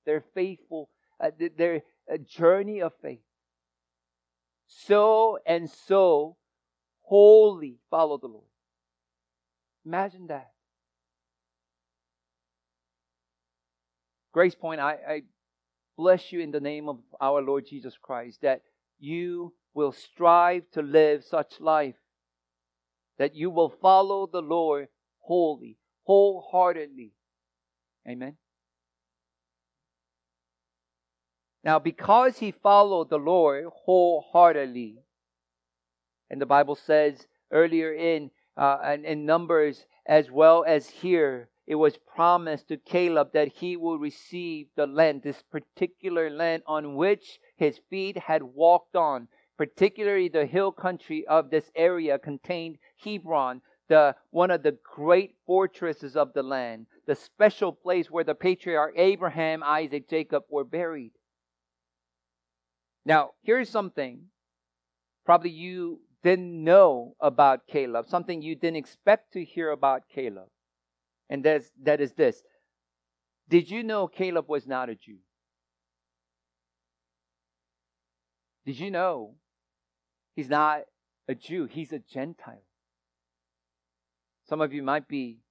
Their 0.06 0.24
faithful, 0.34 0.90
uh, 1.20 1.32
their 1.58 1.82
uh, 2.12 2.18
journey 2.18 2.82
of 2.82 2.94
faith. 3.02 3.20
So 4.68 5.38
and 5.46 5.70
so 5.70 6.38
wholly 7.06 7.78
follow 7.90 8.18
the 8.18 8.28
Lord. 8.28 8.46
Imagine 9.86 10.28
that. 10.28 10.52
Grace 14.34 14.56
Point, 14.56 14.82
I, 14.82 14.98
I 15.08 15.22
bless 15.98 16.32
you 16.32 16.42
in 16.42 16.52
the 16.52 16.60
name 16.60 16.90
of 16.90 17.00
our 17.22 17.42
Lord 17.42 17.66
Jesus 17.68 17.96
Christ 18.02 18.42
that 18.42 18.62
you 19.00 19.54
will 19.74 19.92
strive 19.92 20.64
to 20.72 20.82
live 20.82 21.24
such 21.24 21.60
life, 21.60 21.96
that 23.18 23.36
you 23.36 23.50
will 23.50 23.70
follow 23.82 24.28
the 24.28 24.42
Lord 24.42 24.88
wholly, 25.20 25.78
wholeheartedly. 26.04 27.12
Amen. 28.08 28.36
Now, 31.64 31.80
because 31.80 32.38
he 32.38 32.52
followed 32.52 33.10
the 33.10 33.18
Lord 33.18 33.66
wholeheartedly, 33.86 35.00
and 36.30 36.42
the 36.42 36.46
Bible 36.46 36.76
says 36.76 37.28
earlier 37.52 37.94
in, 37.94 38.32
uh, 38.58 38.98
in 39.04 39.26
Numbers 39.26 39.86
as 40.06 40.30
well 40.30 40.64
as 40.68 40.90
here, 40.90 41.50
it 41.68 41.76
was 41.76 41.98
promised 41.98 42.68
to 42.68 42.78
Caleb 42.78 43.34
that 43.34 43.48
he 43.48 43.76
will 43.76 43.98
receive 43.98 44.68
the 44.76 44.86
land, 44.86 45.24
this 45.24 45.42
particular 45.42 46.30
land 46.30 46.62
on 46.68 46.96
which 46.96 47.40
his 47.58 47.80
feet 47.90 48.18
had 48.18 48.44
walked 48.44 48.96
on, 48.96 49.28
particularly 49.58 50.30
the 50.30 50.46
hill 50.46 50.72
country 50.72 51.26
of 51.28 51.50
this 51.50 51.72
area 51.76 52.20
contained 52.20 52.78
Hebron, 53.04 53.62
the 53.88 54.16
one 54.30 54.52
of 54.52 54.64
the 54.64 54.78
great 54.84 55.36
fortresses 55.46 56.16
of 56.16 56.34
the 56.34 56.44
land, 56.44 56.86
the 57.08 57.16
special 57.16 57.72
place 57.72 58.12
where 58.12 58.24
the 58.24 58.36
patriarch 58.36 58.94
Abraham, 58.96 59.64
Isaac, 59.64 60.08
Jacob 60.08 60.44
were 60.50 60.64
buried. 60.64 61.14
Now, 63.06 63.32
here's 63.42 63.70
something 63.70 64.26
probably 65.26 65.52
you 65.52 66.00
didn't 66.26 66.64
know 66.64 67.16
about 67.22 67.68
Caleb, 67.68 68.08
something 68.10 68.42
you 68.42 68.56
didn't 68.56 68.78
expect 68.78 69.34
to 69.34 69.46
hear 69.46 69.70
about 69.70 70.10
Caleb. 70.10 70.48
And 71.30 71.46
that's, 71.46 71.70
that 71.84 72.02
is 72.02 72.14
this. 72.14 72.42
Did 73.48 73.70
you 73.70 73.84
know 73.84 74.08
Caleb 74.08 74.50
was 74.50 74.66
not 74.66 74.90
a 74.90 74.96
Jew? 74.96 75.20
Did 78.66 78.80
you 78.80 78.90
know 78.90 79.36
he's 80.36 80.50
not 80.50 80.82
a 81.28 81.36
Jew? 81.36 81.66
He's 81.66 81.94
a 81.94 82.00
Gentile. 82.00 82.66
Some 84.50 84.62
of 84.62 84.74
you 84.74 84.82
might 84.82 85.08
be, 85.08 85.42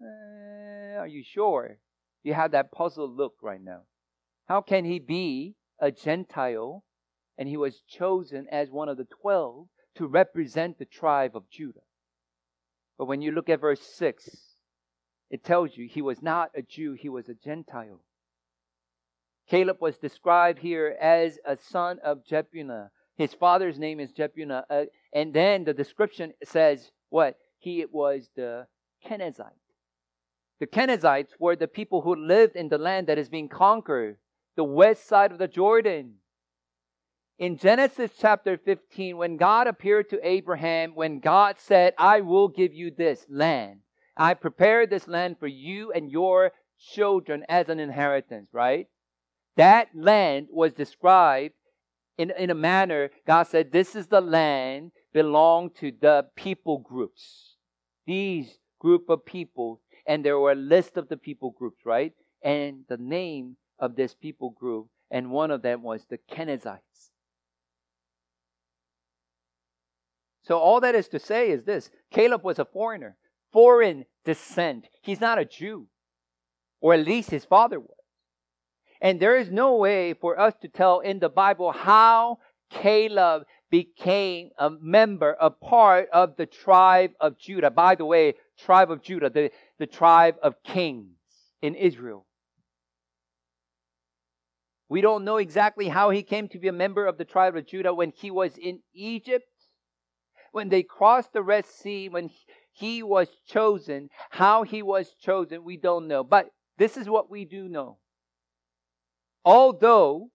eh, 0.00 0.96
are 0.96 1.06
you 1.06 1.22
sure? 1.22 1.76
You 2.22 2.32
have 2.32 2.52
that 2.52 2.72
puzzled 2.72 3.14
look 3.14 3.34
right 3.42 3.62
now. 3.62 3.82
How 4.46 4.62
can 4.62 4.86
he 4.86 4.98
be 4.98 5.54
a 5.78 5.92
Gentile 5.92 6.82
and 7.36 7.46
he 7.46 7.58
was 7.58 7.82
chosen 7.86 8.46
as 8.50 8.70
one 8.70 8.88
of 8.88 8.96
the 8.96 9.06
twelve 9.20 9.66
to 9.96 10.06
represent 10.06 10.78
the 10.78 10.84
tribe 10.84 11.36
of 11.36 11.48
Judah? 11.50 11.80
But 12.98 13.06
when 13.06 13.22
you 13.22 13.32
look 13.32 13.48
at 13.48 13.60
verse 13.60 13.80
6, 13.80 14.28
it 15.30 15.44
tells 15.44 15.76
you 15.76 15.88
he 15.88 16.02
was 16.02 16.22
not 16.22 16.50
a 16.54 16.62
Jew, 16.62 16.92
he 16.92 17.08
was 17.08 17.28
a 17.28 17.34
Gentile. 17.34 18.00
Caleb 19.48 19.78
was 19.80 19.98
described 19.98 20.58
here 20.58 20.96
as 21.00 21.38
a 21.44 21.56
son 21.56 21.98
of 22.02 22.24
Jephunneh. 22.24 22.90
His 23.16 23.34
father's 23.34 23.78
name 23.78 24.00
is 24.00 24.12
Jephunneh. 24.12 24.64
Uh, 24.70 24.84
and 25.12 25.34
then 25.34 25.64
the 25.64 25.74
description 25.74 26.32
says 26.44 26.90
what? 27.10 27.36
He 27.58 27.84
was 27.90 28.28
the 28.36 28.66
Kenizzite. 29.06 29.52
The 30.60 30.66
Kenizzites 30.66 31.32
were 31.38 31.56
the 31.56 31.68
people 31.68 32.00
who 32.00 32.14
lived 32.14 32.56
in 32.56 32.68
the 32.68 32.78
land 32.78 33.08
that 33.08 33.18
is 33.18 33.28
being 33.28 33.48
conquered, 33.48 34.16
the 34.56 34.64
west 34.64 35.06
side 35.06 35.32
of 35.32 35.38
the 35.38 35.48
Jordan. 35.48 36.14
In 37.36 37.56
Genesis 37.56 38.12
chapter 38.20 38.56
15, 38.56 39.16
when 39.16 39.36
God 39.36 39.66
appeared 39.66 40.08
to 40.10 40.20
Abraham, 40.22 40.94
when 40.94 41.18
God 41.18 41.56
said, 41.58 41.94
I 41.98 42.20
will 42.20 42.46
give 42.46 42.72
you 42.72 42.92
this 42.92 43.26
land, 43.28 43.80
I 44.16 44.34
prepared 44.34 44.88
this 44.88 45.08
land 45.08 45.40
for 45.40 45.48
you 45.48 45.90
and 45.90 46.12
your 46.12 46.52
children 46.78 47.44
as 47.48 47.68
an 47.68 47.80
inheritance, 47.80 48.50
right? 48.52 48.86
That 49.56 49.88
land 49.96 50.46
was 50.50 50.74
described 50.74 51.54
in, 52.16 52.30
in 52.38 52.50
a 52.50 52.54
manner, 52.54 53.10
God 53.26 53.48
said, 53.48 53.72
This 53.72 53.96
is 53.96 54.06
the 54.06 54.20
land 54.20 54.92
belong 55.12 55.70
to 55.80 55.92
the 56.00 56.26
people 56.36 56.78
groups. 56.78 57.56
These 58.06 58.58
group 58.78 59.08
of 59.08 59.26
people, 59.26 59.80
and 60.06 60.24
there 60.24 60.38
were 60.38 60.52
a 60.52 60.56
list 60.56 60.96
of 60.96 61.08
the 61.08 61.16
people 61.16 61.50
groups, 61.50 61.84
right? 61.84 62.12
And 62.42 62.84
the 62.88 62.96
name 62.96 63.56
of 63.80 63.96
this 63.96 64.14
people 64.14 64.50
group, 64.50 64.86
and 65.10 65.32
one 65.32 65.50
of 65.50 65.62
them 65.62 65.82
was 65.82 66.04
the 66.08 66.18
Kenizzites. 66.30 67.10
So 70.44 70.58
all 70.58 70.80
that 70.80 70.94
is 70.94 71.08
to 71.08 71.18
say 71.18 71.50
is 71.50 71.64
this 71.64 71.90
Caleb 72.12 72.44
was 72.44 72.58
a 72.58 72.64
foreigner, 72.64 73.16
foreign 73.52 74.04
descent. 74.24 74.86
He's 75.02 75.20
not 75.20 75.38
a 75.38 75.44
Jew, 75.44 75.86
or 76.80 76.94
at 76.94 77.04
least 77.04 77.30
his 77.30 77.44
father 77.44 77.80
was. 77.80 77.90
And 79.00 79.20
there 79.20 79.36
is 79.36 79.50
no 79.50 79.76
way 79.76 80.14
for 80.14 80.38
us 80.38 80.54
to 80.62 80.68
tell 80.68 81.00
in 81.00 81.18
the 81.18 81.28
Bible 81.28 81.72
how 81.72 82.38
Caleb 82.70 83.44
became 83.70 84.50
a 84.58 84.70
member, 84.70 85.36
a 85.40 85.50
part 85.50 86.08
of 86.12 86.36
the 86.36 86.46
tribe 86.46 87.10
of 87.20 87.38
Judah. 87.38 87.70
By 87.70 87.94
the 87.94 88.04
way, 88.04 88.34
tribe 88.58 88.90
of 88.90 89.02
Judah, 89.02 89.30
the, 89.30 89.50
the 89.78 89.86
tribe 89.86 90.36
of 90.42 90.62
kings 90.62 91.16
in 91.60 91.74
Israel. 91.74 92.26
We 94.88 95.00
don't 95.00 95.24
know 95.24 95.38
exactly 95.38 95.88
how 95.88 96.10
he 96.10 96.22
came 96.22 96.48
to 96.48 96.58
be 96.58 96.68
a 96.68 96.72
member 96.72 97.06
of 97.06 97.18
the 97.18 97.24
tribe 97.24 97.56
of 97.56 97.66
Judah 97.66 97.94
when 97.94 98.12
he 98.14 98.30
was 98.30 98.56
in 98.56 98.80
Egypt, 98.92 99.44
when 100.54 100.68
they 100.68 100.84
crossed 100.84 101.32
the 101.32 101.42
Red 101.42 101.66
Sea, 101.66 102.08
when 102.08 102.30
he 102.70 103.02
was 103.02 103.28
chosen. 103.44 104.08
How 104.30 104.62
he 104.62 104.82
was 104.82 105.12
chosen, 105.20 105.64
we 105.64 105.76
don't 105.76 106.06
know. 106.06 106.22
But 106.22 106.46
this 106.78 106.96
is 106.96 107.08
what 107.08 107.28
we 107.28 107.44
do 107.44 107.68
know. 107.68 107.98
Although 109.44 110.30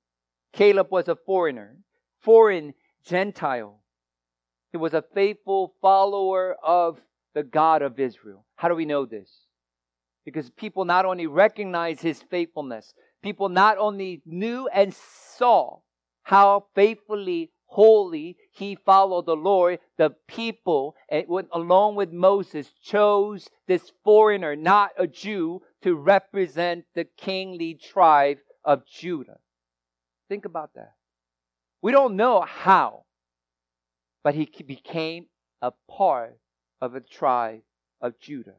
Caleb 0.51 0.87
was 0.91 1.07
a 1.07 1.15
foreigner, 1.15 1.77
foreign 2.19 2.73
Gentile, 3.05 3.79
he 4.73 4.77
was 4.77 4.93
a 4.93 5.05
faithful 5.13 5.73
follower 5.81 6.57
of 6.61 6.99
the 7.33 7.43
God 7.43 7.81
of 7.81 7.97
Israel. 7.97 8.45
How 8.55 8.67
do 8.67 8.75
we 8.75 8.85
know 8.85 9.05
this? 9.05 9.29
Because 10.25 10.49
people 10.49 10.83
not 10.83 11.05
only 11.05 11.27
recognized 11.27 12.01
his 12.01 12.21
faithfulness, 12.23 12.93
people 13.23 13.47
not 13.47 13.77
only 13.77 14.21
knew 14.25 14.67
and 14.67 14.93
saw 14.93 15.79
how 16.23 16.65
faithfully 16.75 17.51
holy 17.69 18.35
he 18.51 18.75
followed 18.75 19.25
the 19.25 19.35
Lord, 19.35 19.79
the 19.97 20.09
people, 20.27 20.95
eh, 21.09 21.23
along 21.53 21.95
with 21.95 22.11
Moses, 22.11 22.67
chose 22.83 23.47
this 23.67 23.91
foreigner, 24.03 24.55
not 24.55 24.91
a 24.97 25.07
Jew, 25.07 25.61
to 25.83 25.95
represent 25.95 26.85
the 26.95 27.05
kingly 27.05 27.75
tribe 27.75 28.39
of 28.65 28.85
Judah. 28.85 29.39
Think 30.27 30.45
about 30.45 30.73
that. 30.75 30.93
We 31.81 31.91
don't 31.91 32.15
know 32.15 32.41
how, 32.41 33.05
but 34.23 34.35
he 34.35 34.45
became 34.45 35.27
a 35.61 35.71
part 35.89 36.37
of 36.81 36.93
the 36.93 37.01
tribe 37.01 37.61
of 38.01 38.19
Judah. 38.19 38.57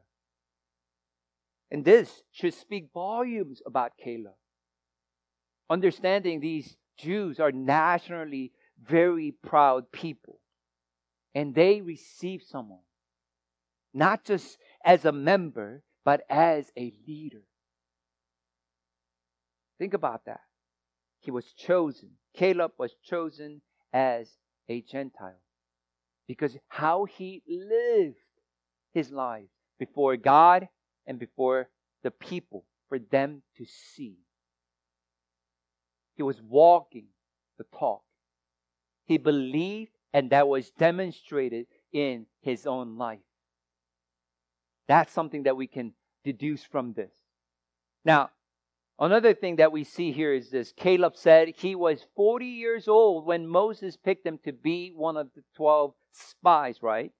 And 1.69 1.85
this 1.85 2.23
should 2.31 2.53
speak 2.53 2.87
volumes 2.93 3.61
about 3.65 3.97
Caleb. 3.97 4.35
Understanding 5.69 6.39
these 6.39 6.75
Jews 6.97 7.39
are 7.39 7.51
nationally 7.51 8.51
very 8.87 9.31
proud 9.31 9.91
people. 9.91 10.39
And 11.33 11.55
they 11.55 11.81
receive 11.81 12.41
someone, 12.43 12.83
not 13.93 14.25
just 14.25 14.57
as 14.83 15.05
a 15.05 15.11
member, 15.11 15.83
but 16.03 16.21
as 16.29 16.71
a 16.77 16.93
leader. 17.07 17.43
Think 19.79 19.93
about 19.93 20.25
that. 20.25 20.41
He 21.21 21.31
was 21.31 21.53
chosen. 21.53 22.11
Caleb 22.35 22.73
was 22.77 22.93
chosen 23.03 23.61
as 23.93 24.29
a 24.67 24.81
Gentile 24.81 25.41
because 26.27 26.57
how 26.67 27.05
he 27.05 27.43
lived 27.47 28.17
his 28.93 29.11
life 29.11 29.49
before 29.79 30.17
God 30.17 30.67
and 31.07 31.19
before 31.19 31.69
the 32.03 32.11
people 32.11 32.65
for 32.89 32.99
them 32.99 33.41
to 33.57 33.65
see. 33.65 34.17
He 36.15 36.23
was 36.23 36.41
walking 36.41 37.07
the 37.57 37.65
talk. 37.77 38.03
He 39.05 39.17
believed, 39.17 39.91
and 40.13 40.29
that 40.31 40.47
was 40.47 40.71
demonstrated 40.71 41.67
in 41.91 42.25
his 42.41 42.65
own 42.65 42.97
life. 42.97 43.19
That's 44.87 45.11
something 45.11 45.43
that 45.43 45.57
we 45.57 45.67
can 45.67 45.93
deduce 46.23 46.63
from 46.63 46.93
this. 46.93 47.11
Now, 48.03 48.31
Another 49.01 49.33
thing 49.33 49.55
that 49.55 49.71
we 49.71 49.83
see 49.83 50.11
here 50.11 50.31
is 50.31 50.51
this 50.51 50.71
Caleb 50.73 51.15
said 51.15 51.53
he 51.57 51.73
was 51.73 52.05
40 52.15 52.45
years 52.45 52.87
old 52.87 53.25
when 53.25 53.47
Moses 53.47 53.97
picked 53.97 54.27
him 54.27 54.37
to 54.43 54.53
be 54.53 54.91
one 54.95 55.17
of 55.17 55.31
the 55.35 55.41
12 55.55 55.95
spies, 56.11 56.83
right? 56.83 57.11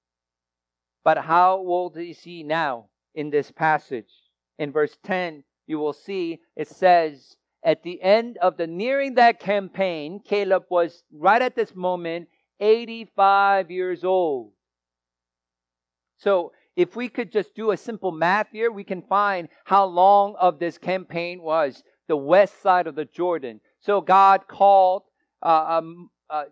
But 1.04 1.17
how 1.17 1.58
old 1.58 1.98
is 1.98 2.20
he 2.20 2.44
now 2.44 2.89
in 3.15 3.32
this 3.32 3.50
passage? 3.50 4.12
In 4.60 4.72
verse 4.72 4.96
10, 5.04 5.44
you 5.65 5.80
will 5.80 5.94
see 5.94 6.41
it 6.56 6.67
says, 6.67 7.36
at 7.63 7.84
the 7.84 8.02
end 8.02 8.38
of 8.38 8.58
the 8.58 8.67
nearing 8.67 9.15
that 9.15 9.39
campaign, 9.39 10.19
Caleb 10.19 10.63
was 10.69 11.04
right 11.13 11.41
at 11.41 11.56
this 11.56 11.76
moment 11.76 12.28
85 12.60 13.71
years 13.71 14.04
old. 14.04 14.52
So 16.17 16.54
if 16.76 16.95
we 16.95 17.10
could 17.10 17.32
just 17.32 17.56
do 17.56 17.71
a 17.71 17.78
simple 17.78 18.12
math 18.12 18.47
here, 18.52 18.71
we 18.71 18.84
can 18.84 19.02
find 19.02 19.50
how 19.65 19.86
long 19.86 20.36
of 20.39 20.60
this 20.60 20.78
campaign 20.78 21.41
was 21.41 21.84
the 22.08 22.17
west 22.17 22.62
side 22.62 22.88
of 22.88 22.95
the 22.95 23.06
Jordan. 23.06 23.60
So 23.82 24.02
God 24.02 24.47
called 24.47 25.04
uh, 25.41 25.78
um, 25.78 26.10
uh, 26.30 26.45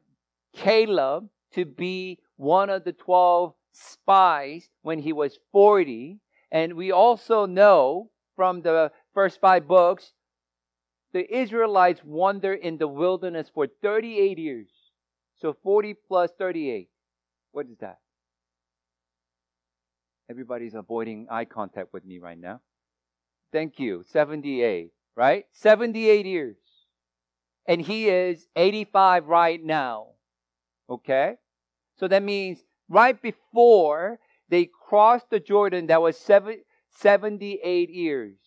Caleb 0.54 1.30
to 1.54 1.66
be 1.66 2.20
one 2.38 2.70
of 2.70 2.84
the 2.84 2.94
12 2.94 3.54
spies 3.72 4.70
when 4.82 5.00
he 5.00 5.14
was 5.14 5.40
40. 5.52 6.20
And 6.52 6.74
we 6.74 6.92
also 6.92 7.46
know 7.46 8.10
from 8.36 8.62
the 8.62 8.92
first 9.14 9.40
five 9.40 9.68
books, 9.68 10.14
the 11.14 11.36
Israelites 11.36 12.02
wander 12.04 12.54
in 12.54 12.78
the 12.78 12.88
wilderness 12.88 13.50
for 13.54 13.68
38 13.82 14.38
years. 14.38 14.68
So 15.42 15.56
40 15.64 15.96
plus 16.08 16.32
38. 16.38 16.90
What 17.52 17.68
is 17.68 17.78
that? 17.80 18.00
Everybody's 20.30 20.76
avoiding 20.76 21.28
eye 21.32 21.46
contact 21.46 21.92
with 21.94 22.06
me 22.06 22.20
right 22.20 22.40
now. 22.40 22.62
Thank 23.52 23.80
you. 23.80 24.04
78, 24.12 24.92
right? 25.16 25.46
78 25.54 26.26
years. 26.26 26.58
And 27.66 27.82
he 27.82 28.10
is 28.10 28.48
85 28.56 29.26
right 29.26 29.64
now. 29.64 30.08
Okay? 30.90 31.36
So 31.98 32.08
that 32.08 32.22
means 32.22 32.60
right 32.88 33.20
before 33.20 34.20
they 34.50 34.70
crossed 34.88 35.30
the 35.30 35.40
Jordan, 35.40 35.88
that 35.88 36.02
was 36.02 36.18
seven, 36.18 36.62
78 36.98 37.90
years. 37.90 38.38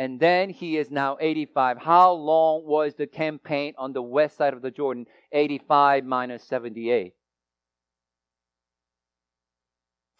And 0.00 0.18
then 0.18 0.48
he 0.48 0.78
is 0.78 0.90
now 0.90 1.18
85. 1.20 1.76
How 1.76 2.12
long 2.12 2.64
was 2.64 2.94
the 2.94 3.06
campaign 3.06 3.74
on 3.76 3.92
the 3.92 4.00
west 4.00 4.38
side 4.38 4.54
of 4.54 4.62
the 4.62 4.70
Jordan? 4.70 5.04
85 5.30 6.06
minus 6.06 6.42
78. 6.44 7.12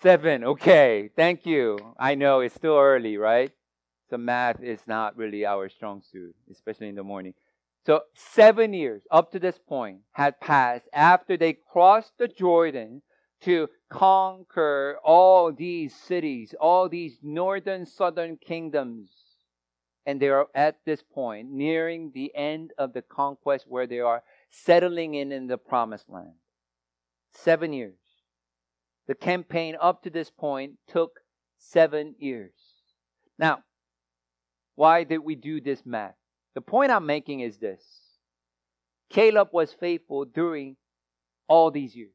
Seven. 0.03 0.45
Okay. 0.45 1.09
Thank 1.17 1.47
you. 1.47 1.79
I 1.99 2.15
know 2.15 2.41
it's 2.41 2.55
still 2.55 2.77
early, 2.77 3.17
right? 3.17 3.53
So 4.11 4.19
math 4.19 4.63
is 4.63 4.81
not 4.87 5.17
really 5.17 5.47
our 5.47 5.71
strong 5.71 6.03
suit, 6.13 6.35
especially 6.51 6.91
in 6.91 6.95
the 6.95 7.03
morning. 7.03 7.33
So 7.87 8.03
seven 8.15 8.75
years 8.75 9.05
up 9.11 9.33
to 9.33 9.39
this 9.39 9.59
point 9.59 10.01
had 10.13 10.39
passed 10.41 10.91
after 10.93 11.39
they 11.39 11.55
crossed 11.55 12.19
the 12.19 12.29
Jordan 12.29 13.01
to 13.45 13.71
conquer 13.89 14.99
all 15.03 15.51
these 15.51 15.95
cities, 15.97 16.55
all 16.61 16.91
these 16.91 17.17
northern, 17.23 17.87
southern 17.87 18.37
kingdoms. 18.37 19.20
And 20.07 20.21
they 20.21 20.29
are 20.29 20.47
at 20.55 20.79
this 20.85 21.03
point 21.03 21.51
nearing 21.51 22.13
the 22.15 22.35
end 22.35 22.73
of 22.79 22.93
the 22.93 23.03
conquest 23.03 23.67
where 23.69 23.87
they 23.87 24.01
are 24.01 24.23
settling 24.51 25.15
in 25.15 25.31
in 25.33 25.47
the 25.47 25.59
promised 25.59 26.09
land. 26.09 26.35
Seven 27.33 27.73
years. 27.73 27.99
The 29.07 29.15
campaign 29.15 29.77
up 29.81 30.03
to 30.03 30.11
this 30.11 30.31
point 30.31 30.75
took 30.89 31.21
seven 31.59 32.15
years. 32.19 32.53
Now, 33.39 33.65
why 34.75 35.05
did 35.05 35.19
we 35.19 35.35
do 35.35 35.61
this 35.61 35.85
math? 35.85 36.15
The 36.55 36.61
point 36.61 36.91
I'm 36.91 37.07
making 37.07 37.41
is 37.41 37.59
this 37.59 37.83
Caleb 39.11 39.49
was 39.53 39.73
faithful 39.73 40.25
during 40.25 40.77
all 41.49 41.71
these 41.71 41.95
years, 41.97 42.15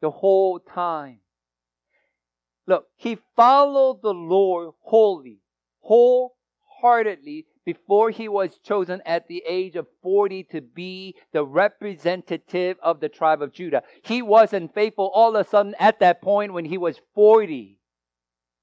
the 0.00 0.10
whole 0.10 0.58
time. 0.58 1.18
Look, 2.66 2.86
he 2.96 3.18
followed 3.36 4.00
the 4.02 4.14
Lord 4.14 4.72
wholly, 4.80 5.40
wholeheartedly 6.82 7.46
before 7.64 8.10
he 8.10 8.28
was 8.28 8.58
chosen 8.58 9.00
at 9.06 9.28
the 9.28 9.42
age 9.48 9.76
of 9.76 9.86
40 10.02 10.44
to 10.44 10.60
be 10.60 11.14
the 11.32 11.44
representative 11.44 12.76
of 12.82 13.00
the 13.00 13.08
tribe 13.08 13.40
of 13.40 13.52
Judah. 13.52 13.82
He 14.02 14.20
wasn't 14.20 14.74
faithful 14.74 15.10
all 15.14 15.36
of 15.36 15.46
a 15.46 15.48
sudden 15.48 15.74
at 15.78 16.00
that 16.00 16.20
point 16.20 16.52
when 16.52 16.64
he 16.64 16.78
was 16.78 17.00
40. 17.14 17.78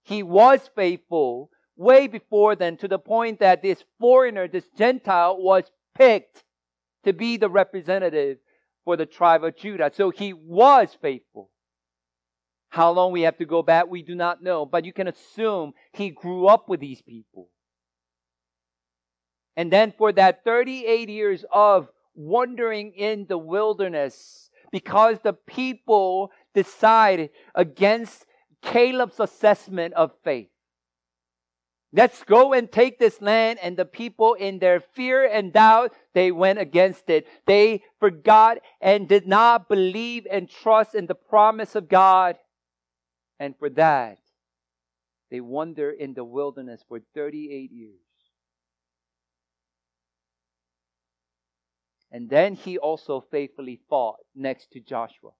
He 0.03 0.23
was 0.23 0.69
faithful 0.75 1.49
way 1.75 2.08
before 2.08 2.55
then 2.55 2.77
to 2.77 2.88
the 2.88 2.99
point 2.99 3.39
that 3.39 3.62
this 3.62 3.84
foreigner, 3.99 4.47
this 4.47 4.67
Gentile, 4.77 5.38
was 5.38 5.63
picked 5.95 6.43
to 7.05 7.13
be 7.13 7.38
the 7.38 7.49
representative 7.49 8.38
for 8.84 8.97
the 8.97 9.05
tribe 9.05 9.43
of 9.43 9.55
Judah. 9.55 9.91
So 9.93 10.10
he 10.10 10.34
was 10.34 10.95
faithful. 11.01 11.49
How 12.69 12.91
long 12.91 13.12
we 13.12 13.21
have 13.21 13.38
to 13.38 13.45
go 13.45 13.63
back, 13.63 13.88
we 13.88 14.03
do 14.03 14.13
not 14.13 14.43
know, 14.43 14.65
but 14.65 14.86
you 14.86 14.93
can 14.93 15.08
assume 15.08 15.73
he 15.93 16.10
grew 16.10 16.47
up 16.47 16.69
with 16.69 16.79
these 16.79 17.01
people. 17.01 17.49
And 19.57 19.71
then 19.71 19.93
for 19.97 20.12
that 20.13 20.43
38 20.43 21.09
years 21.09 21.45
of 21.51 21.89
wandering 22.15 22.93
in 22.93 23.25
the 23.27 23.38
wilderness, 23.38 24.49
because 24.71 25.19
the 25.23 25.33
people 25.33 26.31
decided 26.53 27.31
against 27.55 28.25
Caleb's 28.62 29.19
assessment 29.19 29.93
of 29.93 30.12
faith. 30.23 30.49
Let's 31.91 32.23
go 32.23 32.53
and 32.53 32.71
take 32.71 32.99
this 32.99 33.19
land. 33.21 33.59
And 33.63 33.75
the 33.75 33.85
people, 33.85 34.35
in 34.35 34.59
their 34.59 34.79
fear 34.79 35.25
and 35.25 35.51
doubt, 35.51 35.93
they 36.13 36.31
went 36.31 36.59
against 36.59 37.09
it. 37.09 37.27
They 37.47 37.83
forgot 37.99 38.59
and 38.79 39.07
did 39.07 39.27
not 39.27 39.67
believe 39.67 40.27
and 40.29 40.49
trust 40.49 40.93
in 40.93 41.07
the 41.07 41.15
promise 41.15 41.75
of 41.75 41.89
God. 41.89 42.38
And 43.39 43.55
for 43.57 43.69
that, 43.71 44.19
they 45.31 45.41
wander 45.41 45.89
in 45.89 46.13
the 46.13 46.23
wilderness 46.23 46.83
for 46.88 46.99
38 47.15 47.71
years. 47.71 48.09
And 52.12 52.30
then 52.30 52.56
he 52.56 52.78
also 52.78 53.22
faithfully 53.32 53.80
fought 53.89 54.17
next 54.36 54.72
to 54.72 54.80
Joshua, 54.80 55.32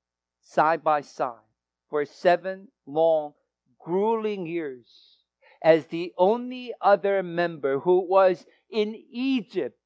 side 0.42 0.84
by 0.84 1.02
side, 1.02 1.48
for 1.90 2.06
seven 2.06 2.68
long, 2.86 3.34
grueling 3.80 4.46
years 4.46 5.18
as 5.62 5.88
the 5.88 6.14
only 6.18 6.74
other 6.82 7.24
member 7.24 7.80
who 7.80 8.08
was 8.08 8.46
in 8.70 8.96
Egypt 9.12 9.78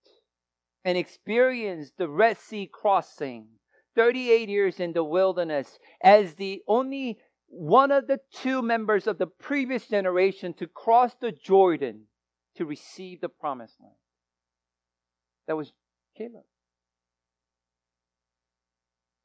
and 0.85 0.97
experienced 0.97 1.97
the 1.97 2.09
Red 2.09 2.37
Sea 2.37 2.69
crossing, 2.71 3.47
38 3.95 4.49
years 4.49 4.79
in 4.79 4.93
the 4.93 5.03
wilderness, 5.03 5.79
as 6.01 6.35
the 6.35 6.61
only 6.67 7.17
one 7.47 7.91
of 7.91 8.07
the 8.07 8.19
two 8.31 8.61
members 8.61 9.07
of 9.07 9.17
the 9.17 9.27
previous 9.27 9.87
generation 9.87 10.53
to 10.55 10.67
cross 10.67 11.13
the 11.21 11.31
Jordan 11.31 12.03
to 12.55 12.65
receive 12.65 13.21
the 13.21 13.29
promised 13.29 13.79
land. 13.79 13.95
That 15.47 15.57
was 15.57 15.71
Caleb. 16.17 16.43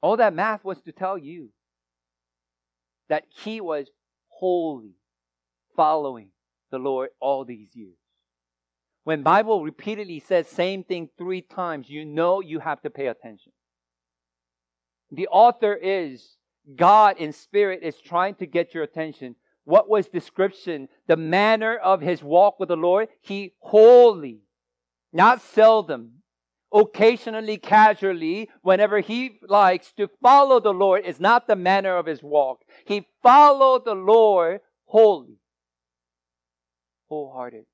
All 0.01 0.17
that 0.17 0.35
math 0.35 0.65
was 0.65 0.81
to 0.83 0.93
tell 0.93 1.19
you 1.19 1.51
that 3.09 3.25
he 3.29 3.61
was 3.61 3.89
wholly 4.29 4.95
following 5.75 6.29
the 6.71 6.79
Lord 6.79 7.11
all 7.21 7.45
these 7.45 7.75
years. 7.75 7.97
When 9.05 9.23
Bible 9.23 9.65
repeatedly 9.65 10.21
says 10.21 10.47
same 10.47 10.85
thing 10.85 11.09
three 11.17 11.41
times, 11.41 11.89
you 11.89 12.05
know 12.05 12.41
you 12.41 12.59
have 12.61 12.83
to 12.83 12.91
pay 12.91 13.07
attention. 13.07 13.53
The 15.11 15.29
author 15.29 15.75
is 15.75 16.37
God 16.77 17.17
in 17.17 17.33
spirit 17.33 17.81
is 17.83 17.97
trying 17.97 18.35
to 18.37 18.47
get 18.47 18.75
your 18.75 18.83
attention. 18.83 19.35
What 19.65 19.89
was 19.89 20.09
description? 20.09 20.89
The 21.07 21.17
manner 21.17 21.77
of 21.77 22.03
his 22.03 22.23
walk 22.23 22.61
with 22.61 22.69
the 22.69 22.77
Lord. 22.77 23.09
He 23.23 23.55
wholly, 23.61 24.41
not 25.13 25.41
seldom, 25.41 26.18
occasionally, 26.73 27.57
casually, 27.59 28.51
whenever 28.63 29.01
he 29.01 29.39
likes 29.49 29.93
to 29.93 30.09
follow 30.23 30.61
the 30.61 30.73
Lord 30.73 31.05
is 31.05 31.21
not 31.21 31.47
the 31.47 31.57
manner 31.57 31.97
of 31.97 32.07
his 32.07 32.23
walk. 32.23 32.63
He 32.85 33.07
followed 33.23 33.85
the 33.85 33.95
Lord 33.95 34.61
wholly 34.87 35.39
wholehearted. 37.09 37.65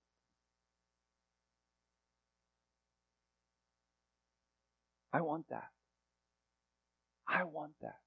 I 5.12 5.20
want 5.20 5.48
that. 5.50 5.68
I 7.28 7.44
want 7.44 7.72
that. 7.82 7.98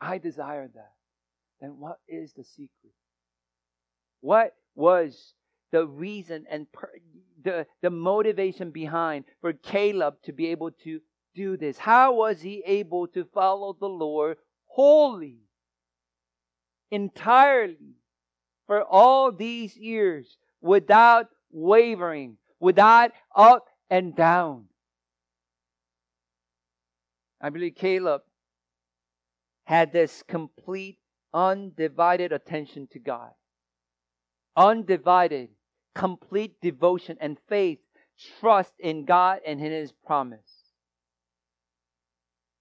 I 0.00 0.18
desire 0.18 0.68
that. 0.74 0.92
Then 1.60 1.78
what 1.78 1.98
is 2.08 2.32
the 2.32 2.44
secret? 2.44 2.92
What 4.20 4.54
was 4.74 5.34
the 5.72 5.86
reason 5.86 6.44
and 6.48 6.70
per, 6.70 6.90
the, 7.42 7.66
the 7.80 7.90
motivation 7.90 8.70
behind 8.70 9.24
for 9.40 9.52
Caleb 9.52 10.14
to 10.24 10.32
be 10.32 10.46
able 10.48 10.70
to 10.84 11.00
do 11.34 11.56
this? 11.56 11.78
How 11.78 12.14
was 12.14 12.40
he 12.40 12.62
able 12.64 13.08
to 13.08 13.24
follow 13.24 13.76
the 13.78 13.88
Lord 13.88 14.36
wholly, 14.66 15.38
entirely, 16.90 17.96
for 18.66 18.82
all 18.82 19.32
these 19.32 19.76
years 19.76 20.38
without 20.60 21.26
wavering, 21.50 22.38
without 22.58 23.12
up 23.36 23.66
and 23.90 24.16
down. 24.16 24.64
I 27.40 27.50
believe 27.50 27.74
Caleb 27.74 28.22
had 29.64 29.92
this 29.92 30.22
complete, 30.26 30.98
undivided 31.34 32.32
attention 32.32 32.88
to 32.92 32.98
God. 32.98 33.30
Undivided, 34.56 35.50
complete 35.94 36.60
devotion 36.60 37.16
and 37.20 37.38
faith, 37.48 37.78
trust 38.40 38.72
in 38.78 39.04
God 39.04 39.40
and 39.46 39.60
in 39.60 39.72
His 39.72 39.92
promise. 40.06 40.40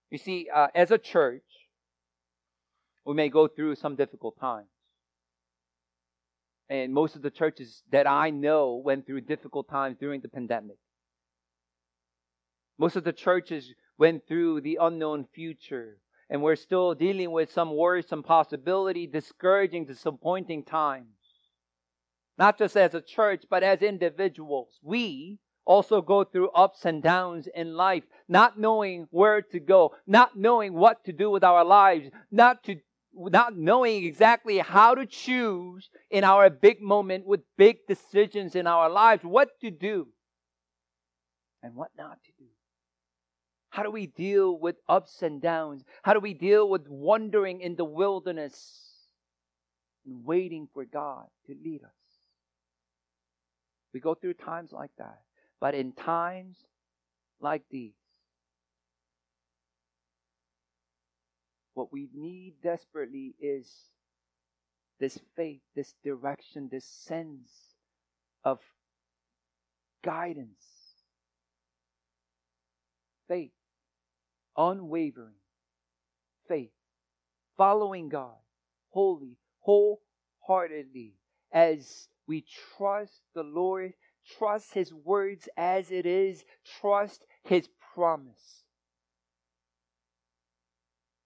You 0.09 0.17
see, 0.17 0.49
uh, 0.53 0.67
as 0.75 0.91
a 0.91 0.97
church, 0.97 1.43
we 3.05 3.13
may 3.13 3.29
go 3.29 3.47
through 3.47 3.75
some 3.75 3.95
difficult 3.95 4.39
times. 4.39 4.67
And 6.69 6.93
most 6.93 7.15
of 7.15 7.21
the 7.21 7.31
churches 7.31 7.83
that 7.91 8.07
I 8.07 8.29
know 8.29 8.81
went 8.83 9.05
through 9.05 9.21
difficult 9.21 9.69
times 9.69 9.97
during 9.99 10.21
the 10.21 10.29
pandemic. 10.29 10.77
Most 12.77 12.95
of 12.95 13.03
the 13.03 13.13
churches 13.13 13.73
went 13.97 14.27
through 14.27 14.61
the 14.61 14.77
unknown 14.81 15.25
future. 15.33 15.97
And 16.29 16.41
we're 16.41 16.55
still 16.55 16.95
dealing 16.95 17.31
with 17.31 17.51
some 17.51 17.75
worrisome 17.75 18.23
possibility, 18.23 19.05
discouraging, 19.05 19.85
disappointing 19.85 20.63
times. 20.63 21.20
Not 22.41 22.57
just 22.57 22.75
as 22.75 22.95
a 22.95 23.01
church, 23.01 23.43
but 23.51 23.61
as 23.61 23.83
individuals. 23.83 24.79
We 24.81 25.37
also 25.63 26.01
go 26.01 26.23
through 26.23 26.49
ups 26.49 26.85
and 26.85 27.03
downs 27.03 27.47
in 27.53 27.75
life, 27.75 28.03
not 28.27 28.57
knowing 28.57 29.07
where 29.11 29.43
to 29.43 29.59
go, 29.59 29.93
not 30.07 30.35
knowing 30.35 30.73
what 30.73 31.05
to 31.05 31.13
do 31.13 31.29
with 31.29 31.43
our 31.43 31.63
lives, 31.63 32.09
not 32.31 32.63
to 32.63 32.77
not 33.13 33.55
knowing 33.55 34.05
exactly 34.05 34.57
how 34.57 34.95
to 34.95 35.05
choose 35.05 35.91
in 36.09 36.23
our 36.23 36.49
big 36.49 36.81
moment 36.81 37.27
with 37.27 37.41
big 37.59 37.85
decisions 37.87 38.55
in 38.55 38.65
our 38.65 38.89
lives, 38.89 39.23
what 39.23 39.49
to 39.59 39.69
do 39.69 40.07
and 41.61 41.75
what 41.75 41.91
not 41.95 42.17
to 42.23 42.31
do. 42.39 42.49
How 43.69 43.83
do 43.83 43.91
we 43.91 44.07
deal 44.07 44.57
with 44.57 44.77
ups 44.89 45.21
and 45.21 45.43
downs? 45.43 45.83
How 46.01 46.15
do 46.15 46.19
we 46.19 46.33
deal 46.33 46.67
with 46.67 46.87
wandering 46.89 47.61
in 47.61 47.75
the 47.75 47.85
wilderness 47.85 48.57
and 50.07 50.25
waiting 50.25 50.67
for 50.73 50.85
God 50.85 51.27
to 51.45 51.53
lead 51.63 51.83
us? 51.83 52.00
We 53.93 53.99
go 53.99 54.15
through 54.15 54.35
times 54.35 54.71
like 54.71 54.91
that. 54.97 55.21
But 55.59 55.75
in 55.75 55.91
times 55.93 56.57
like 57.39 57.63
these, 57.69 57.93
What 61.73 61.91
we 61.91 62.09
need 62.13 62.55
desperately 62.61 63.33
is 63.39 63.71
this 64.99 65.17
faith, 65.35 65.61
this 65.75 65.93
direction, 66.03 66.67
this 66.69 66.85
sense 66.85 67.49
of 68.43 68.59
guidance. 70.03 70.65
Faith, 73.27 73.53
unwavering 74.57 75.35
faith, 76.47 76.71
following 77.55 78.09
God 78.09 78.35
wholly, 78.89 79.37
wholeheartedly, 79.61 81.13
as 81.53 82.09
we 82.31 82.45
trust 82.77 83.19
the 83.35 83.43
Lord, 83.43 83.91
trust 84.37 84.73
His 84.73 84.93
words 84.93 85.49
as 85.57 85.91
it 85.91 86.05
is, 86.05 86.45
trust 86.79 87.25
His 87.43 87.67
promise. 87.93 88.63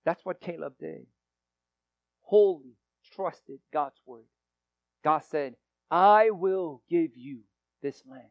That's 0.03 0.25
what 0.25 0.41
Caleb 0.41 0.73
did. 0.79 1.05
Wholly 2.21 2.73
trusted 3.15 3.59
God's 3.71 4.01
word. 4.07 4.25
God 5.03 5.21
said, 5.29 5.53
I 5.91 6.31
will 6.31 6.81
give 6.89 7.11
you 7.15 7.41
this 7.83 8.01
land. 8.09 8.23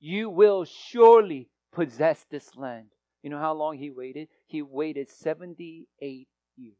You 0.00 0.30
will 0.30 0.64
surely 0.64 1.48
possess 1.72 2.26
this 2.28 2.56
land. 2.56 2.88
You 3.22 3.30
know 3.30 3.38
how 3.38 3.54
long 3.54 3.78
he 3.78 3.90
waited? 3.90 4.26
He 4.46 4.62
waited 4.62 5.08
78 5.10 6.26
years. 6.56 6.76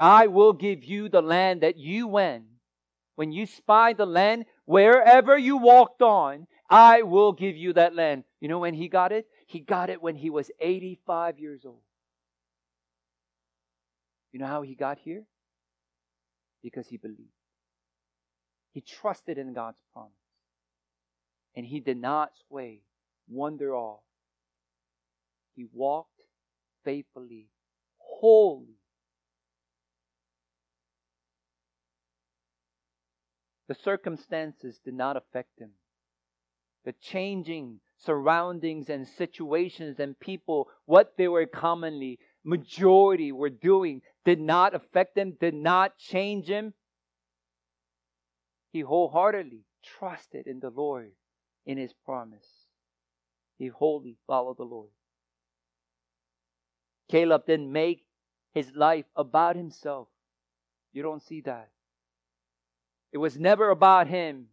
I 0.00 0.26
will 0.26 0.52
give 0.52 0.82
you 0.82 1.08
the 1.08 1.22
land 1.22 1.60
that 1.60 1.76
you 1.76 2.08
went. 2.08 2.46
When 3.14 3.32
you 3.32 3.46
spy 3.46 3.92
the 3.92 4.06
land, 4.06 4.46
wherever 4.64 5.36
you 5.36 5.58
walked 5.58 6.02
on, 6.02 6.46
I 6.70 7.02
will 7.02 7.32
give 7.32 7.56
you 7.56 7.74
that 7.74 7.94
land. 7.94 8.24
You 8.40 8.48
know 8.48 8.58
when 8.58 8.74
he 8.74 8.88
got 8.88 9.12
it? 9.12 9.26
He 9.46 9.60
got 9.60 9.90
it 9.90 10.02
when 10.02 10.16
he 10.16 10.30
was 10.30 10.50
85 10.60 11.38
years 11.38 11.64
old. 11.66 11.82
You 14.32 14.40
know 14.40 14.46
how 14.46 14.62
he 14.62 14.74
got 14.74 14.98
here? 14.98 15.24
Because 16.62 16.88
he 16.88 16.96
believed. 16.96 17.28
He 18.72 18.80
trusted 18.80 19.36
in 19.36 19.52
God's 19.52 19.82
promise. 19.92 20.12
And 21.54 21.66
he 21.66 21.80
did 21.80 21.98
not 21.98 22.32
sway, 22.48 22.80
wander 23.28 23.76
off. 23.76 24.00
He 25.54 25.66
walked 25.70 26.22
faithfully, 26.82 27.48
wholly. 27.98 28.78
The 33.72 33.78
circumstances 33.84 34.78
did 34.84 34.92
not 34.92 35.16
affect 35.16 35.58
him. 35.58 35.70
The 36.84 36.92
changing 36.92 37.80
surroundings 37.96 38.90
and 38.90 39.08
situations 39.08 39.98
and 39.98 40.20
people, 40.20 40.68
what 40.84 41.14
they 41.16 41.26
were 41.26 41.46
commonly, 41.46 42.18
majority 42.44 43.32
were 43.32 43.48
doing, 43.48 44.02
did 44.26 44.38
not 44.38 44.74
affect 44.74 45.16
him, 45.16 45.38
did 45.40 45.54
not 45.54 45.96
change 45.96 46.48
him. 46.48 46.74
He 48.74 48.80
wholeheartedly 48.80 49.64
trusted 49.82 50.46
in 50.46 50.60
the 50.60 50.68
Lord, 50.68 51.12
in 51.64 51.78
his 51.78 51.94
promise. 52.04 52.66
He 53.56 53.68
wholly 53.68 54.18
followed 54.26 54.58
the 54.58 54.64
Lord. 54.64 54.90
Caleb 57.08 57.46
didn't 57.46 57.72
make 57.72 58.04
his 58.52 58.70
life 58.74 59.06
about 59.16 59.56
himself. 59.56 60.08
You 60.92 61.02
don't 61.02 61.22
see 61.22 61.40
that. 61.46 61.71
It 63.12 63.18
was 63.18 63.38
never 63.38 63.70
about 63.70 64.08
him, 64.08 64.46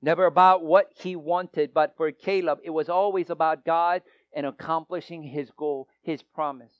never 0.00 0.26
about 0.26 0.64
what 0.64 0.92
he 0.96 1.16
wanted, 1.16 1.74
but 1.74 1.96
for 1.96 2.10
Caleb, 2.12 2.60
it 2.62 2.70
was 2.70 2.88
always 2.88 3.30
about 3.30 3.64
God 3.64 4.02
and 4.34 4.46
accomplishing 4.46 5.24
his 5.24 5.50
goal, 5.50 5.88
his 6.02 6.22
promise. 6.22 6.72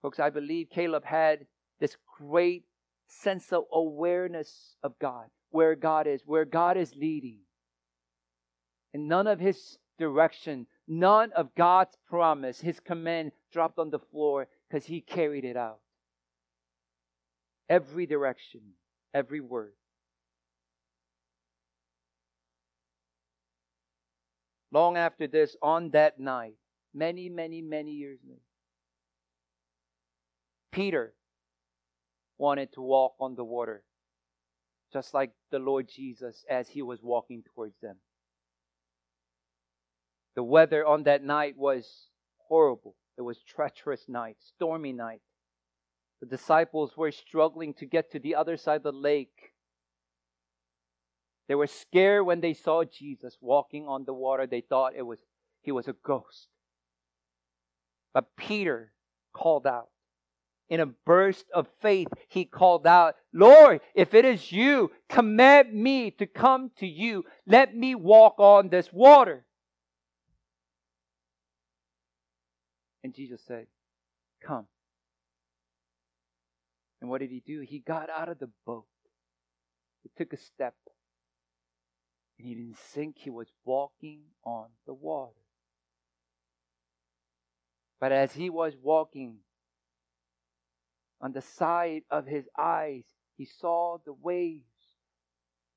Folks, 0.00 0.18
I 0.18 0.30
believe 0.30 0.70
Caleb 0.70 1.04
had 1.04 1.46
this 1.78 1.96
great 2.18 2.64
sense 3.08 3.52
of 3.52 3.64
awareness 3.72 4.76
of 4.82 4.98
God, 4.98 5.26
where 5.50 5.74
God 5.74 6.06
is, 6.06 6.22
where 6.24 6.44
God 6.44 6.76
is 6.76 6.94
leading. 6.94 7.40
And 8.94 9.08
none 9.08 9.26
of 9.26 9.40
his 9.40 9.78
direction, 9.98 10.66
none 10.88 11.32
of 11.32 11.54
God's 11.54 11.96
promise, 12.08 12.60
his 12.60 12.80
command 12.80 13.32
dropped 13.52 13.78
on 13.78 13.90
the 13.90 13.98
floor 13.98 14.46
because 14.68 14.86
he 14.86 15.00
carried 15.00 15.44
it 15.44 15.56
out. 15.56 15.80
Every 17.68 18.06
direction, 18.06 18.60
every 19.12 19.40
word. 19.40 19.72
Long 24.72 24.96
after 24.96 25.26
this, 25.26 25.56
on 25.62 25.90
that 25.90 26.20
night, 26.20 26.54
many, 26.94 27.28
many, 27.28 27.62
many 27.62 27.92
years 27.92 28.18
later, 28.26 28.40
Peter 30.72 31.14
wanted 32.38 32.72
to 32.74 32.82
walk 32.82 33.14
on 33.18 33.34
the 33.34 33.44
water, 33.44 33.82
just 34.92 35.14
like 35.14 35.32
the 35.50 35.58
Lord 35.58 35.88
Jesus 35.88 36.44
as 36.50 36.68
he 36.68 36.82
was 36.82 37.02
walking 37.02 37.42
towards 37.54 37.74
them. 37.80 37.96
The 40.34 40.42
weather 40.42 40.84
on 40.84 41.04
that 41.04 41.24
night 41.24 41.56
was 41.56 42.08
horrible. 42.36 42.94
It 43.16 43.22
was 43.22 43.38
treacherous 43.42 44.04
night, 44.08 44.36
stormy 44.40 44.92
night. 44.92 45.22
The 46.20 46.26
disciples 46.26 46.96
were 46.96 47.12
struggling 47.12 47.74
to 47.74 47.86
get 47.86 48.12
to 48.12 48.18
the 48.18 48.34
other 48.34 48.56
side 48.56 48.76
of 48.76 48.82
the 48.82 48.92
lake. 48.92 49.52
They 51.48 51.54
were 51.54 51.66
scared 51.66 52.26
when 52.26 52.40
they 52.40 52.54
saw 52.54 52.84
Jesus 52.84 53.36
walking 53.40 53.86
on 53.86 54.04
the 54.04 54.14
water. 54.14 54.46
They 54.46 54.62
thought 54.62 54.94
it 54.96 55.02
was 55.02 55.20
he 55.62 55.72
was 55.72 55.88
a 55.88 55.94
ghost. 56.04 56.48
But 58.14 58.36
Peter 58.36 58.92
called 59.32 59.66
out 59.66 59.88
in 60.68 60.80
a 60.80 60.86
burst 60.86 61.46
of 61.54 61.68
faith, 61.80 62.08
he 62.28 62.44
called 62.44 62.86
out, 62.86 63.14
Lord, 63.32 63.80
if 63.94 64.14
it 64.14 64.24
is 64.24 64.50
you, 64.50 64.90
command 65.08 65.72
me 65.72 66.10
to 66.12 66.26
come 66.26 66.70
to 66.78 66.86
you. 66.86 67.24
Let 67.46 67.76
me 67.76 67.94
walk 67.94 68.34
on 68.38 68.68
this 68.68 68.92
water. 68.92 69.44
And 73.04 73.14
Jesus 73.14 73.40
said, 73.46 73.66
Come. 74.42 74.66
And 77.06 77.10
what 77.12 77.20
did 77.20 77.30
he 77.30 77.38
do? 77.38 77.60
He 77.60 77.78
got 77.78 78.10
out 78.10 78.28
of 78.28 78.40
the 78.40 78.50
boat. 78.66 78.88
He 80.02 80.10
took 80.18 80.32
a 80.32 80.36
step. 80.36 80.74
And 82.36 82.48
he 82.48 82.54
didn't 82.56 82.78
sink, 82.92 83.14
he 83.16 83.30
was 83.30 83.46
walking 83.64 84.22
on 84.42 84.70
the 84.88 84.92
water. 84.92 85.30
But 88.00 88.10
as 88.10 88.32
he 88.32 88.50
was 88.50 88.74
walking, 88.82 89.36
on 91.20 91.30
the 91.30 91.42
side 91.42 92.02
of 92.10 92.26
his 92.26 92.48
eyes, 92.58 93.04
he 93.36 93.44
saw 93.44 93.98
the 94.04 94.12
waves. 94.12 94.64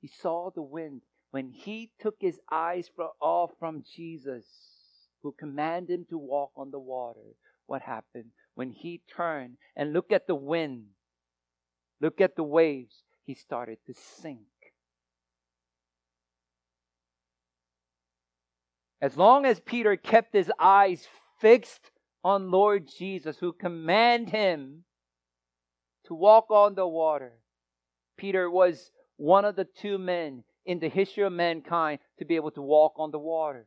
He 0.00 0.08
saw 0.08 0.50
the 0.52 0.62
wind. 0.62 1.02
When 1.30 1.52
he 1.52 1.92
took 2.00 2.16
his 2.18 2.40
eyes 2.50 2.90
off 3.20 3.52
from 3.60 3.84
Jesus, 3.94 4.46
who 5.22 5.30
commanded 5.38 5.94
him 5.94 6.06
to 6.10 6.18
walk 6.18 6.50
on 6.56 6.72
the 6.72 6.80
water, 6.80 7.36
what 7.66 7.82
happened? 7.82 8.32
When 8.56 8.72
he 8.72 9.02
turned 9.16 9.58
and 9.76 9.92
looked 9.92 10.10
at 10.10 10.26
the 10.26 10.34
wind, 10.34 10.86
look 12.00 12.20
at 12.20 12.36
the 12.36 12.42
waves, 12.42 13.02
he 13.24 13.34
started 13.34 13.78
to 13.86 13.94
sink. 13.94 14.40
As 19.02 19.16
long 19.16 19.46
as 19.46 19.60
Peter 19.60 19.96
kept 19.96 20.34
his 20.34 20.52
eyes 20.58 21.06
fixed 21.40 21.90
on 22.22 22.50
Lord 22.50 22.86
Jesus, 22.86 23.38
who 23.38 23.52
commanded 23.52 24.30
him 24.30 24.84
to 26.04 26.14
walk 26.14 26.50
on 26.50 26.74
the 26.74 26.86
water. 26.86 27.32
Peter 28.16 28.50
was 28.50 28.90
one 29.16 29.44
of 29.44 29.56
the 29.56 29.64
two 29.64 29.96
men 29.96 30.44
in 30.66 30.78
the 30.78 30.88
history 30.88 31.22
of 31.22 31.32
mankind 31.32 31.98
to 32.18 32.24
be 32.24 32.36
able 32.36 32.50
to 32.50 32.62
walk 32.62 32.94
on 32.96 33.10
the 33.10 33.18
water. 33.18 33.66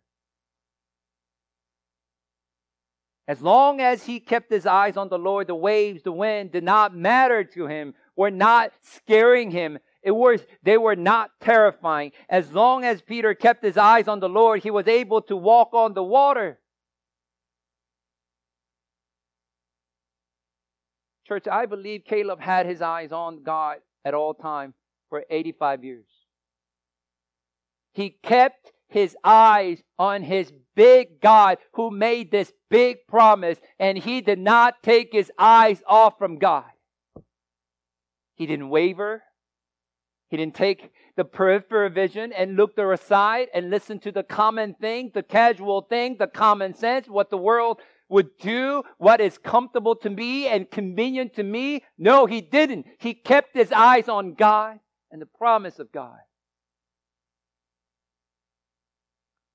As 3.28 3.41
long 3.41 3.80
as 3.80 4.04
he 4.06 4.19
kept 4.19 4.52
his 4.52 4.65
eyes 4.65 4.98
on 4.98 5.08
the 5.08 5.17
Lord, 5.17 5.48
the 5.48 5.56
waves, 5.56 6.04
the 6.04 6.12
wind 6.12 6.52
did 6.52 6.63
not 6.63 6.96
matter 6.96 7.43
to 7.43 7.67
him, 7.67 7.93
were 8.15 8.32
not 8.32 8.71
scaring 8.82 9.52
him. 9.52 9.80
It 10.02 10.12
was, 10.12 10.41
they 10.63 10.78
were 10.78 10.95
not 10.95 11.32
terrifying. 11.39 12.12
As 12.30 12.52
long 12.52 12.84
as 12.84 13.02
Peter 13.02 13.34
kept 13.34 13.63
his 13.63 13.78
eyes 13.78 14.08
on 14.08 14.19
the 14.19 14.30
Lord, 14.30 14.62
he 14.62 14.71
was 14.71 14.88
able 14.88 15.21
to 15.23 15.36
walk 15.36 15.73
on 15.73 15.93
the 15.93 16.04
water. 16.04 16.60
Church, 21.26 21.47
I 21.47 21.65
believe 21.65 22.04
Caleb 22.06 22.41
had 22.41 22.65
his 22.65 22.82
eyes 22.82 23.12
on 23.12 23.43
God 23.43 23.78
at 24.04 24.13
all 24.13 24.34
time 24.34 24.73
for 25.10 25.23
85 25.30 25.84
years. 25.84 26.06
He 27.93 28.10
kept 28.10 28.71
his 28.89 29.15
eyes 29.23 29.82
on 29.97 30.21
his 30.21 30.52
big 30.76 31.21
God 31.21 31.58
who 31.73 31.91
made 31.91 32.30
this 32.30 32.52
big 32.69 33.08
promise, 33.08 33.58
and 33.80 33.97
he 33.97 34.21
did 34.21 34.39
not 34.39 34.84
take 34.84 35.13
his 35.13 35.32
eyes 35.38 35.82
off 35.88 36.17
from 36.17 36.38
God. 36.39 36.65
He 38.36 38.46
didn't 38.46 38.69
waver. 38.69 39.24
He 40.30 40.38
didn't 40.38 40.56
take 40.56 40.91
the 41.15 41.26
peripheral 41.26 41.91
vision 41.91 42.34
and 42.34 42.56
look 42.56 42.76
to 42.76 42.89
aside 42.91 43.50
and 43.54 43.69
listen 43.69 44.00
to 44.00 44.12
the 44.12 44.24
common 44.24 44.74
thing, 44.74 45.12
the 45.13 45.22
casual 45.22 45.82
thing, 45.82 46.15
the 46.17 46.28
common 46.28 46.74
sense, 46.74 47.08
what 47.08 47.30
the 47.30 47.38
world 47.38 47.80
would 48.10 48.38
do, 48.39 48.84
what 48.98 49.22
is 49.22 49.38
comfortable 49.38 49.96
to 49.98 50.10
me 50.10 50.48
and 50.48 50.72
convenient 50.72 51.36
to 51.36 51.43
me. 51.43 51.84
No, 51.98 52.26
he 52.26 52.41
didn't. 52.41 52.88
He 52.98 53.13
kept 53.13 53.56
his 53.56 53.72
eyes 53.72 54.10
on 54.10 54.34
God 54.34 54.80
and 55.12 55.22
the 55.22 55.28
promise 55.28 55.78
of 55.78 55.91
God. 55.91 56.17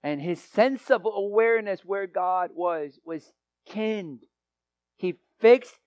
And 0.03 0.21
his 0.21 0.41
sense 0.41 0.91
of 0.91 1.03
awareness 1.05 1.81
where 1.85 2.07
God 2.07 2.51
was 2.55 3.01
was 3.05 3.33
keened. 3.67 4.21
He 4.97 5.17
fixed 5.41 5.79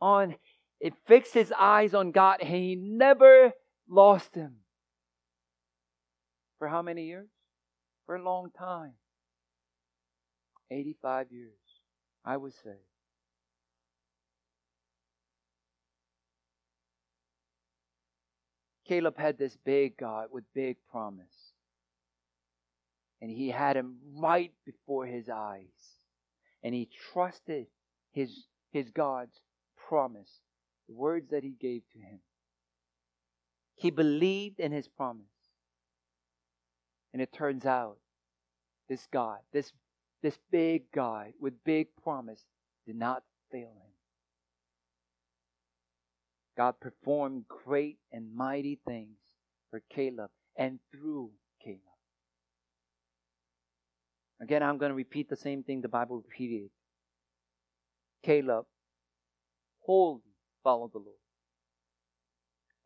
on 0.00 0.36
it 0.80 0.94
fixed 1.06 1.34
his 1.34 1.52
eyes 1.58 1.94
on 1.94 2.12
God 2.12 2.38
and 2.40 2.48
he 2.48 2.76
never 2.76 3.52
lost 3.88 4.34
him. 4.34 4.56
For 6.58 6.68
how 6.68 6.82
many 6.82 7.06
years? 7.06 7.28
For 8.06 8.16
a 8.16 8.22
long 8.22 8.50
time. 8.56 8.94
85 10.70 11.32
years, 11.32 11.52
I 12.24 12.36
would 12.36 12.52
say. 12.52 12.76
Caleb 18.86 19.18
had 19.18 19.38
this 19.38 19.56
big 19.64 19.98
God 19.98 20.28
with 20.32 20.44
big 20.54 20.76
promise. 20.90 21.52
And 23.20 23.30
he 23.30 23.50
had 23.50 23.76
him 23.76 23.96
right 24.16 24.52
before 24.64 25.04
his 25.06 25.28
eyes. 25.28 25.66
And 26.62 26.74
he 26.74 26.88
trusted 27.12 27.66
his, 28.12 28.46
his 28.72 28.90
God's 28.90 29.40
promise, 29.88 30.40
the 30.88 30.94
words 30.94 31.30
that 31.30 31.44
he 31.44 31.54
gave 31.60 31.82
to 31.92 31.98
him. 31.98 32.20
He 33.76 33.90
believed 33.90 34.58
in 34.58 34.72
his 34.72 34.88
promise. 34.88 35.26
And 37.12 37.22
it 37.22 37.32
turns 37.32 37.64
out 37.64 37.98
this 38.88 39.06
God, 39.12 39.38
this, 39.52 39.72
this 40.22 40.38
big 40.50 40.90
God 40.92 41.32
with 41.40 41.64
big 41.64 41.88
promise, 42.02 42.44
did 42.86 42.96
not 42.96 43.22
fail 43.52 43.68
him. 43.68 43.92
God 46.56 46.74
performed 46.80 47.44
great 47.46 47.98
and 48.10 48.34
mighty 48.34 48.80
things 48.86 49.16
for 49.70 49.80
Caleb 49.90 50.30
and 50.56 50.80
through 50.90 51.30
Caleb. 51.62 51.80
Again, 54.40 54.62
I'm 54.62 54.78
going 54.78 54.90
to 54.90 54.96
repeat 54.96 55.28
the 55.28 55.36
same 55.36 55.62
thing 55.62 55.80
the 55.80 55.88
Bible 55.88 56.16
repeated. 56.16 56.70
Caleb 58.24 58.66
wholly 59.80 60.20
followed 60.62 60.92
the 60.92 60.98
Lord. 60.98 61.18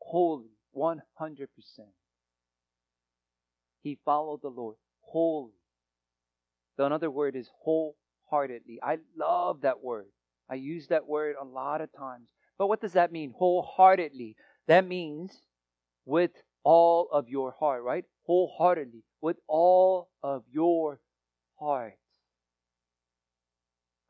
Wholly 0.00 0.50
100%. 0.76 1.48
He 3.82 3.98
followed 4.04 4.42
the 4.42 4.48
Lord 4.48 4.76
wholly. 5.00 5.52
The 6.76 6.86
another 6.86 7.10
word 7.10 7.36
is 7.36 7.50
wholeheartedly. 7.62 8.80
I 8.82 8.98
love 9.16 9.60
that 9.62 9.82
word. 9.82 10.06
I 10.48 10.54
use 10.54 10.88
that 10.88 11.06
word 11.06 11.36
a 11.40 11.44
lot 11.44 11.80
of 11.80 11.92
times. 11.92 12.28
But 12.58 12.68
what 12.68 12.80
does 12.80 12.94
that 12.94 13.12
mean? 13.12 13.34
Wholeheartedly. 13.36 14.36
That 14.68 14.86
means 14.86 15.36
with 16.06 16.30
all 16.64 17.08
of 17.12 17.28
your 17.28 17.54
heart, 17.58 17.82
right? 17.82 18.04
Wholeheartedly. 18.26 19.02
With 19.20 19.36
all 19.48 20.08
of 20.22 20.44
your 20.50 21.00
heart. 21.58 21.94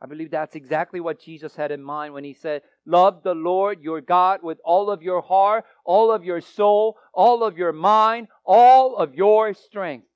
I 0.02 0.06
believe 0.06 0.32
that's 0.32 0.56
exactly 0.56 0.98
what 0.98 1.20
Jesus 1.20 1.54
had 1.54 1.70
in 1.70 1.80
mind 1.80 2.12
when 2.12 2.24
he 2.24 2.34
said, 2.34 2.62
Love 2.84 3.22
the 3.22 3.36
Lord 3.36 3.80
your 3.80 4.00
God 4.00 4.40
with 4.42 4.58
all 4.64 4.90
of 4.90 5.00
your 5.00 5.22
heart, 5.22 5.64
all 5.84 6.10
of 6.10 6.24
your 6.24 6.40
soul, 6.40 6.96
all 7.14 7.44
of 7.44 7.56
your 7.56 7.72
mind, 7.72 8.26
all 8.44 8.96
of 8.96 9.14
your 9.14 9.54
strength. 9.54 10.08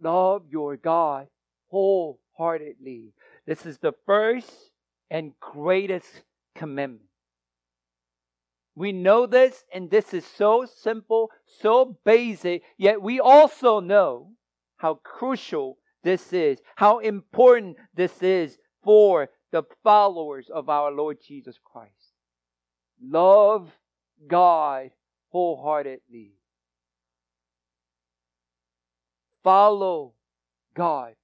Love 0.00 0.44
your 0.48 0.76
God 0.76 1.26
wholeheartedly. 1.66 3.12
This 3.44 3.66
is 3.66 3.78
the 3.78 3.94
first 4.06 4.70
and 5.10 5.32
greatest 5.40 6.22
commandment. 6.54 7.08
We 8.76 8.92
know 8.92 9.26
this, 9.26 9.64
and 9.72 9.90
this 9.90 10.14
is 10.14 10.24
so 10.24 10.64
simple, 10.64 11.30
so 11.60 11.98
basic, 12.04 12.62
yet 12.78 13.02
we 13.02 13.18
also 13.18 13.80
know 13.80 14.30
how 14.76 14.94
crucial 15.02 15.78
this 16.04 16.32
is, 16.32 16.58
how 16.76 16.98
important 17.00 17.76
this 17.94 18.22
is 18.22 18.56
for 18.82 19.30
the 19.50 19.62
followers 19.82 20.50
of 20.52 20.68
our 20.68 20.92
Lord 20.92 21.18
Jesus 21.26 21.58
Christ. 21.64 21.90
Love 23.02 23.70
God 24.28 24.90
wholeheartedly. 25.30 26.32
Follow 29.42 30.14
God. 30.74 31.14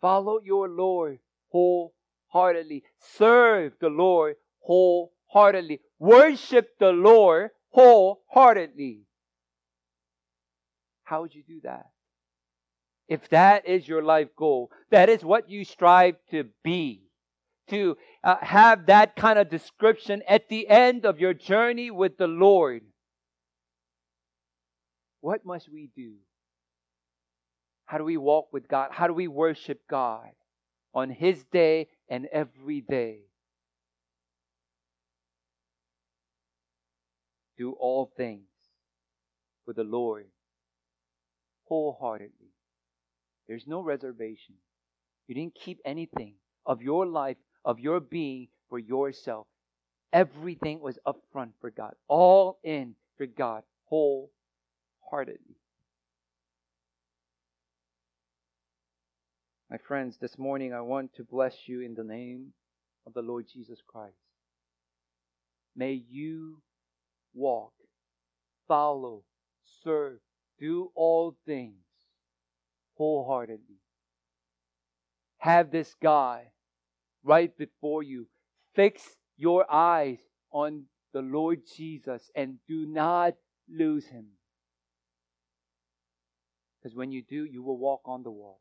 Follow 0.00 0.40
your 0.42 0.68
Lord 0.68 1.18
wholeheartedly. 1.50 2.84
Serve 2.98 3.72
the 3.80 3.88
Lord 3.88 4.36
wholeheartedly. 4.60 5.80
Worship 5.98 6.78
the 6.78 6.90
Lord 6.92 7.50
wholeheartedly. 7.70 9.06
How 11.04 11.22
would 11.22 11.34
you 11.34 11.42
do 11.42 11.60
that? 11.64 11.86
If 13.08 13.28
that 13.28 13.66
is 13.68 13.86
your 13.86 14.02
life 14.02 14.28
goal, 14.36 14.70
that 14.90 15.08
is 15.08 15.24
what 15.24 15.50
you 15.50 15.64
strive 15.64 16.16
to 16.30 16.44
be, 16.62 17.02
to 17.68 17.96
uh, 18.22 18.36
have 18.40 18.86
that 18.86 19.14
kind 19.16 19.38
of 19.38 19.50
description 19.50 20.22
at 20.26 20.48
the 20.48 20.68
end 20.68 21.04
of 21.04 21.20
your 21.20 21.34
journey 21.34 21.90
with 21.90 22.16
the 22.16 22.26
Lord, 22.26 22.82
what 25.20 25.44
must 25.44 25.70
we 25.70 25.90
do? 25.94 26.14
How 27.86 27.98
do 27.98 28.04
we 28.04 28.16
walk 28.16 28.52
with 28.52 28.68
God? 28.68 28.88
How 28.92 29.06
do 29.06 29.12
we 29.12 29.28
worship 29.28 29.80
God 29.88 30.30
on 30.94 31.10
His 31.10 31.44
day 31.52 31.88
and 32.08 32.26
every 32.32 32.80
day? 32.80 33.18
Do 37.58 37.72
all 37.72 38.10
things 38.16 38.48
for 39.64 39.74
the 39.74 39.84
Lord 39.84 40.26
wholeheartedly 41.66 42.53
there's 43.48 43.66
no 43.66 43.80
reservation. 43.80 44.54
You 45.26 45.34
didn't 45.34 45.54
keep 45.54 45.80
anything 45.84 46.34
of 46.66 46.82
your 46.82 47.06
life, 47.06 47.36
of 47.64 47.78
your 47.80 48.00
being 48.00 48.48
for 48.68 48.78
yourself. 48.78 49.46
Everything 50.12 50.80
was 50.80 50.98
upfront 51.06 51.50
for 51.60 51.70
God, 51.70 51.94
all 52.08 52.58
in 52.62 52.94
for 53.16 53.26
God, 53.26 53.62
wholeheartedly. 53.86 55.56
My 59.70 59.78
friends, 59.78 60.18
this 60.20 60.38
morning 60.38 60.72
I 60.72 60.82
want 60.82 61.14
to 61.14 61.24
bless 61.24 61.66
you 61.66 61.80
in 61.80 61.94
the 61.94 62.04
name 62.04 62.52
of 63.06 63.14
the 63.14 63.22
Lord 63.22 63.46
Jesus 63.52 63.80
Christ. 63.86 64.14
May 65.74 66.04
you 66.08 66.62
walk, 67.34 67.72
follow, 68.68 69.24
serve, 69.82 70.20
do 70.60 70.92
all 70.94 71.34
things 71.44 71.83
wholeheartedly. 72.94 73.80
Have 75.38 75.70
this 75.70 75.94
God 76.02 76.42
right 77.22 77.56
before 77.56 78.02
you. 78.02 78.26
Fix 78.74 79.02
your 79.36 79.70
eyes 79.70 80.18
on 80.50 80.84
the 81.12 81.22
Lord 81.22 81.62
Jesus 81.76 82.30
and 82.34 82.58
do 82.66 82.86
not 82.86 83.34
lose 83.68 84.06
him. 84.06 84.26
Because 86.82 86.96
when 86.96 87.12
you 87.12 87.22
do, 87.22 87.44
you 87.44 87.62
will 87.62 87.78
walk 87.78 88.02
on 88.04 88.22
the 88.22 88.30
water. 88.30 88.58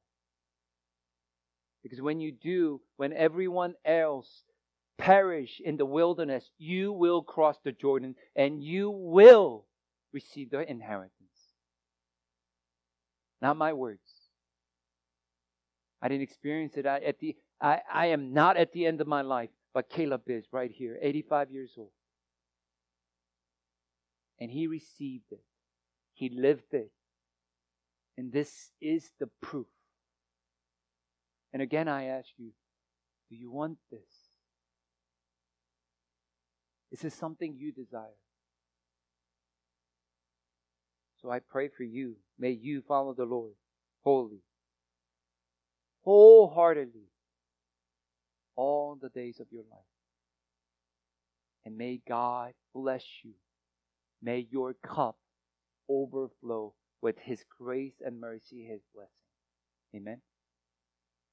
Because 1.83 2.01
when 2.01 2.21
you 2.21 2.31
do, 2.31 2.79
when 2.95 3.11
everyone 3.11 3.73
else 3.83 4.43
perish 4.97 5.61
in 5.63 5.75
the 5.75 5.85
wilderness, 5.85 6.49
you 6.57 6.93
will 6.93 7.21
cross 7.21 7.57
the 7.63 7.73
Jordan 7.73 8.15
and 8.35 8.63
you 8.63 8.89
will 8.89 9.65
receive 10.13 10.51
the 10.51 10.69
inheritance. 10.69 11.11
Not 13.41 13.57
my 13.57 13.73
words. 13.73 13.99
I 16.03 16.09
didn't 16.09 16.23
experience 16.23 16.75
it. 16.75 16.85
I, 16.85 16.99
at 16.99 17.19
the, 17.19 17.33
I, 17.61 17.79
I 17.91 18.05
am 18.07 18.33
not 18.33 18.57
at 18.57 18.73
the 18.73 18.85
end 18.85 18.99
of 18.99 19.07
my 19.07 19.21
life, 19.21 19.49
but 19.73 19.89
Caleb 19.89 20.23
is 20.27 20.43
right 20.51 20.69
here, 20.69 20.99
85 21.01 21.49
years 21.49 21.71
old. 21.77 21.91
And 24.37 24.51
he 24.51 24.67
received 24.67 25.31
it, 25.31 25.45
he 26.13 26.29
lived 26.29 26.73
it. 26.73 26.91
And 28.17 28.33
this 28.33 28.71
is 28.81 29.11
the 29.19 29.29
proof. 29.41 29.65
And 31.53 31.61
again, 31.61 31.87
I 31.87 32.05
ask 32.05 32.27
you, 32.37 32.49
do 33.29 33.37
you 33.37 33.49
want 33.49 33.77
this? 33.89 34.01
Is 36.91 36.99
this 36.99 37.15
something 37.15 37.55
you 37.57 37.71
desire? 37.71 38.19
So 41.21 41.31
I 41.31 41.39
pray 41.39 41.69
for 41.69 41.83
you. 41.83 42.17
May 42.37 42.51
you 42.51 42.83
follow 42.85 43.13
the 43.13 43.23
Lord 43.23 43.53
wholly 44.03 44.41
wholeheartedly 46.03 47.09
all 48.55 48.97
the 49.01 49.09
days 49.09 49.39
of 49.39 49.47
your 49.51 49.63
life. 49.71 49.79
And 51.65 51.77
may 51.77 52.01
God 52.07 52.53
bless 52.73 53.03
you. 53.23 53.31
May 54.21 54.47
your 54.51 54.73
cup 54.85 55.17
overflow 55.89 56.73
with 57.01 57.17
His 57.19 57.43
grace 57.59 57.95
and 58.05 58.19
mercy, 58.19 58.65
His 58.69 58.81
blessing. 58.93 59.09
Amen. 59.95 60.21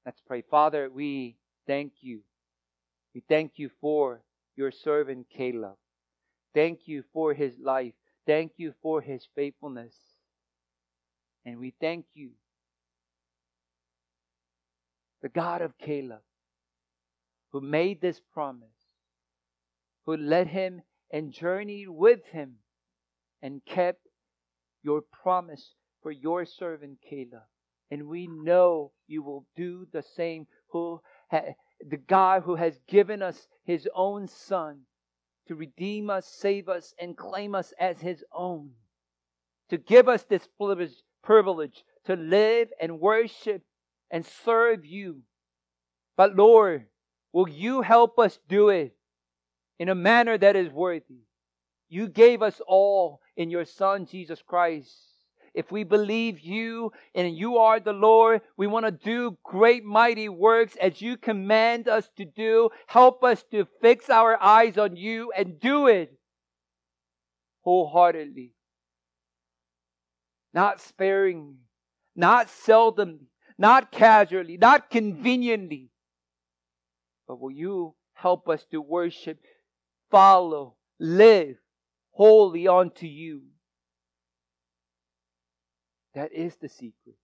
Let's 0.05 0.21
pray. 0.27 0.43
Father, 0.51 0.91
we 0.91 1.37
thank 1.67 1.93
you. 2.01 2.21
We 3.15 3.23
thank 3.29 3.53
you 3.57 3.71
for 3.81 4.23
your 4.57 4.71
servant 4.71 5.27
Caleb. 5.37 5.77
Thank 6.55 6.81
you 6.87 7.05
for 7.13 7.33
his 7.35 7.55
life. 7.63 7.95
Thank 8.27 8.53
you 8.57 8.75
for 8.83 9.01
his 9.01 9.27
faithfulness. 9.35 9.95
And 11.45 11.59
we 11.59 11.75
thank 11.81 12.07
you, 12.15 12.31
the 15.23 15.29
God 15.29 15.63
of 15.63 15.79
Caleb, 15.79 16.23
who 17.53 17.61
made 17.61 18.01
this 18.01 18.21
promise, 18.33 18.69
who 20.07 20.17
led 20.17 20.49
him 20.49 20.83
and 21.13 21.33
journeyed 21.33 21.89
with 21.89 22.25
him 22.27 22.57
and 23.43 23.65
kept 23.65 24.07
your 24.83 25.03
promise 25.23 25.75
for 26.03 26.11
your 26.11 26.45
servant 26.45 26.99
Caleb. 27.09 27.43
And 27.91 28.07
we 28.07 28.29
know 28.29 28.93
you 29.09 29.23
will 29.23 29.47
do 29.57 29.87
the 29.93 30.03
same. 30.03 30.47
Who 30.69 31.01
the 31.31 31.97
God 31.97 32.43
who 32.45 32.55
has 32.55 32.79
given 32.87 33.23
us 33.23 33.49
his 33.65 33.89
own 33.95 34.29
son 34.29 34.83
to 35.49 35.55
redeem 35.57 36.11
us, 36.11 36.27
save 36.27 36.69
us, 36.69 36.95
and 37.01 37.17
claim 37.17 37.55
us 37.57 37.73
as 37.81 38.01
his 38.01 38.25
own. 38.33 38.71
To 39.71 39.79
give 39.79 40.09
us 40.09 40.23
this 40.23 40.49
privilege 41.23 41.85
to 42.05 42.15
live 42.15 42.69
and 42.81 43.01
worship 43.01 43.63
and 44.11 44.27
serve 44.45 44.85
you. 44.85 45.23
But 46.17 46.37
Lord, 46.37 46.87
will 47.33 47.49
you 47.49 47.83
help 47.83 48.19
us 48.19 48.39
do 48.49 48.69
it 48.69 48.95
in 49.79 49.89
a 49.89 49.95
manner 49.95 50.37
that 50.37 50.57
is 50.57 50.71
worthy? 50.71 51.25
You 51.89 52.09
gave 52.09 52.43
us 52.43 52.61
all 52.67 53.21
in 53.37 53.51
your 53.51 53.65
Son, 53.65 54.07
Jesus 54.07 54.43
Christ. 54.43 54.95
If 55.55 55.73
we 55.73 55.83
believe 55.83 56.41
you 56.41 56.93
and 57.15 57.37
you 57.37 57.59
are 57.59 57.81
the 57.81 57.93
Lord, 57.93 58.43
we 58.57 58.69
want 58.69 58.87
to 58.87 58.93
do 58.93 59.37
great 59.43 59.85
mighty 59.85 60.29
works 60.29 60.77
as 60.81 61.03
you 61.03 61.17
command 61.17 61.89
us 61.89 62.09
to 62.17 62.25
do. 62.25 62.71
Help 62.87 63.25
us 63.25 63.43
to 63.51 63.67
fix 63.81 64.09
our 64.09 64.41
eyes 64.41 64.79
on 64.79 64.95
you 64.95 65.33
and 65.37 65.59
do 65.59 65.89
it 65.89 66.17
wholeheartedly. 67.63 68.53
Not 70.55 70.81
sparingly, 70.81 71.59
not 72.15 72.47
seldomly, 72.47 73.30
not 73.61 73.93
casually, 73.93 74.57
not 74.57 74.89
conveniently. 74.89 75.91
But 77.29 77.39
will 77.39 77.53
you 77.53 77.95
help 78.15 78.49
us 78.49 78.65
to 78.71 78.81
worship, 78.81 79.39
follow, 80.11 80.77
live 80.99 81.57
wholly 82.11 82.67
unto 82.67 83.07
you? 83.07 83.43
That 86.15 86.33
is 86.33 86.57
the 86.57 86.71
secret 86.71 87.17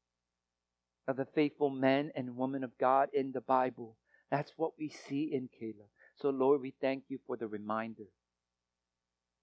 of 1.08 1.16
the 1.16 1.24
faithful 1.34 1.70
men 1.70 2.12
and 2.14 2.36
women 2.36 2.64
of 2.64 2.76
God 2.78 3.08
in 3.14 3.32
the 3.32 3.40
Bible. 3.40 3.96
That's 4.30 4.52
what 4.58 4.72
we 4.78 4.90
see 4.90 5.30
in 5.32 5.48
Caleb. 5.58 5.88
So, 6.16 6.28
Lord, 6.28 6.60
we 6.60 6.74
thank 6.82 7.04
you 7.08 7.18
for 7.26 7.38
the 7.38 7.46
reminder. 7.46 8.04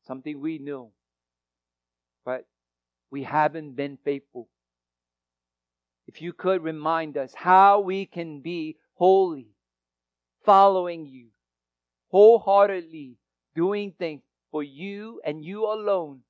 Something 0.06 0.40
we 0.40 0.60
know, 0.60 0.92
but 2.24 2.46
we 3.10 3.24
haven't 3.24 3.76
been 3.76 3.98
faithful. 4.06 4.48
If 6.08 6.22
you 6.22 6.34
could 6.34 6.64
remind 6.64 7.18
us 7.18 7.34
how 7.34 7.80
we 7.80 8.06
can 8.06 8.42
be 8.42 8.78
holy, 8.96 9.48
following 10.46 11.06
you, 11.06 11.28
wholeheartedly 12.10 13.18
doing 13.56 13.94
things 13.98 14.22
for 14.52 14.64
you 14.64 15.22
and 15.26 15.44
you 15.44 15.66
alone 15.66 16.22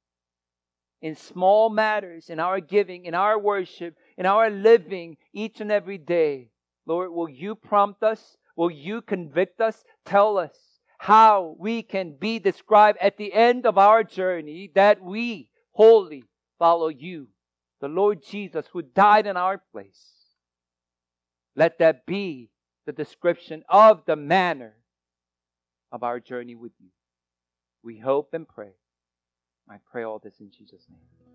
in 1.02 1.16
small 1.16 1.70
matters, 1.70 2.30
in 2.30 2.40
our 2.40 2.62
giving, 2.62 3.06
in 3.06 3.14
our 3.14 3.38
worship, 3.38 3.96
in 4.18 4.26
our 4.26 4.50
living 4.50 5.18
each 5.34 5.60
and 5.60 5.72
every 5.72 5.98
day. 5.98 6.50
Lord, 6.86 7.12
will 7.12 7.28
you 7.28 7.56
prompt 7.56 8.04
us? 8.04 8.38
Will 8.56 8.72
you 8.72 9.02
convict 9.02 9.60
us? 9.60 9.84
Tell 10.06 10.38
us 10.38 10.56
how 10.98 11.58
we 11.60 11.84
can 11.84 12.14
be 12.14 12.40
described 12.40 12.98
at 13.02 13.18
the 13.18 13.34
end 13.34 13.66
of 13.66 13.78
our 13.78 14.06
journey 14.06 14.72
that 14.76 15.04
we 15.04 15.50
wholly 15.74 16.24
follow 16.58 16.88
you, 16.88 17.28
the 17.84 17.90
Lord 17.90 18.24
Jesus, 18.24 18.66
who 18.72 18.82
died 18.82 19.28
in 19.28 19.36
our 19.36 19.58
place. 19.58 20.02
Let 21.54 21.80
that 21.80 22.06
be 22.06 22.50
the 22.86 22.94
description 22.94 23.62
of 23.68 24.06
the 24.06 24.16
manner 24.16 24.76
of 25.92 26.02
our 26.02 26.22
journey 26.22 26.56
with 26.56 26.72
you. 26.80 26.92
We 27.84 27.98
hope 27.98 28.34
and 28.34 28.48
pray 28.48 28.72
I 29.70 29.76
pray 29.92 30.04
all 30.04 30.20
this 30.20 30.40
in 30.40 30.50
Jesus' 30.50 30.88
name. 30.90 31.33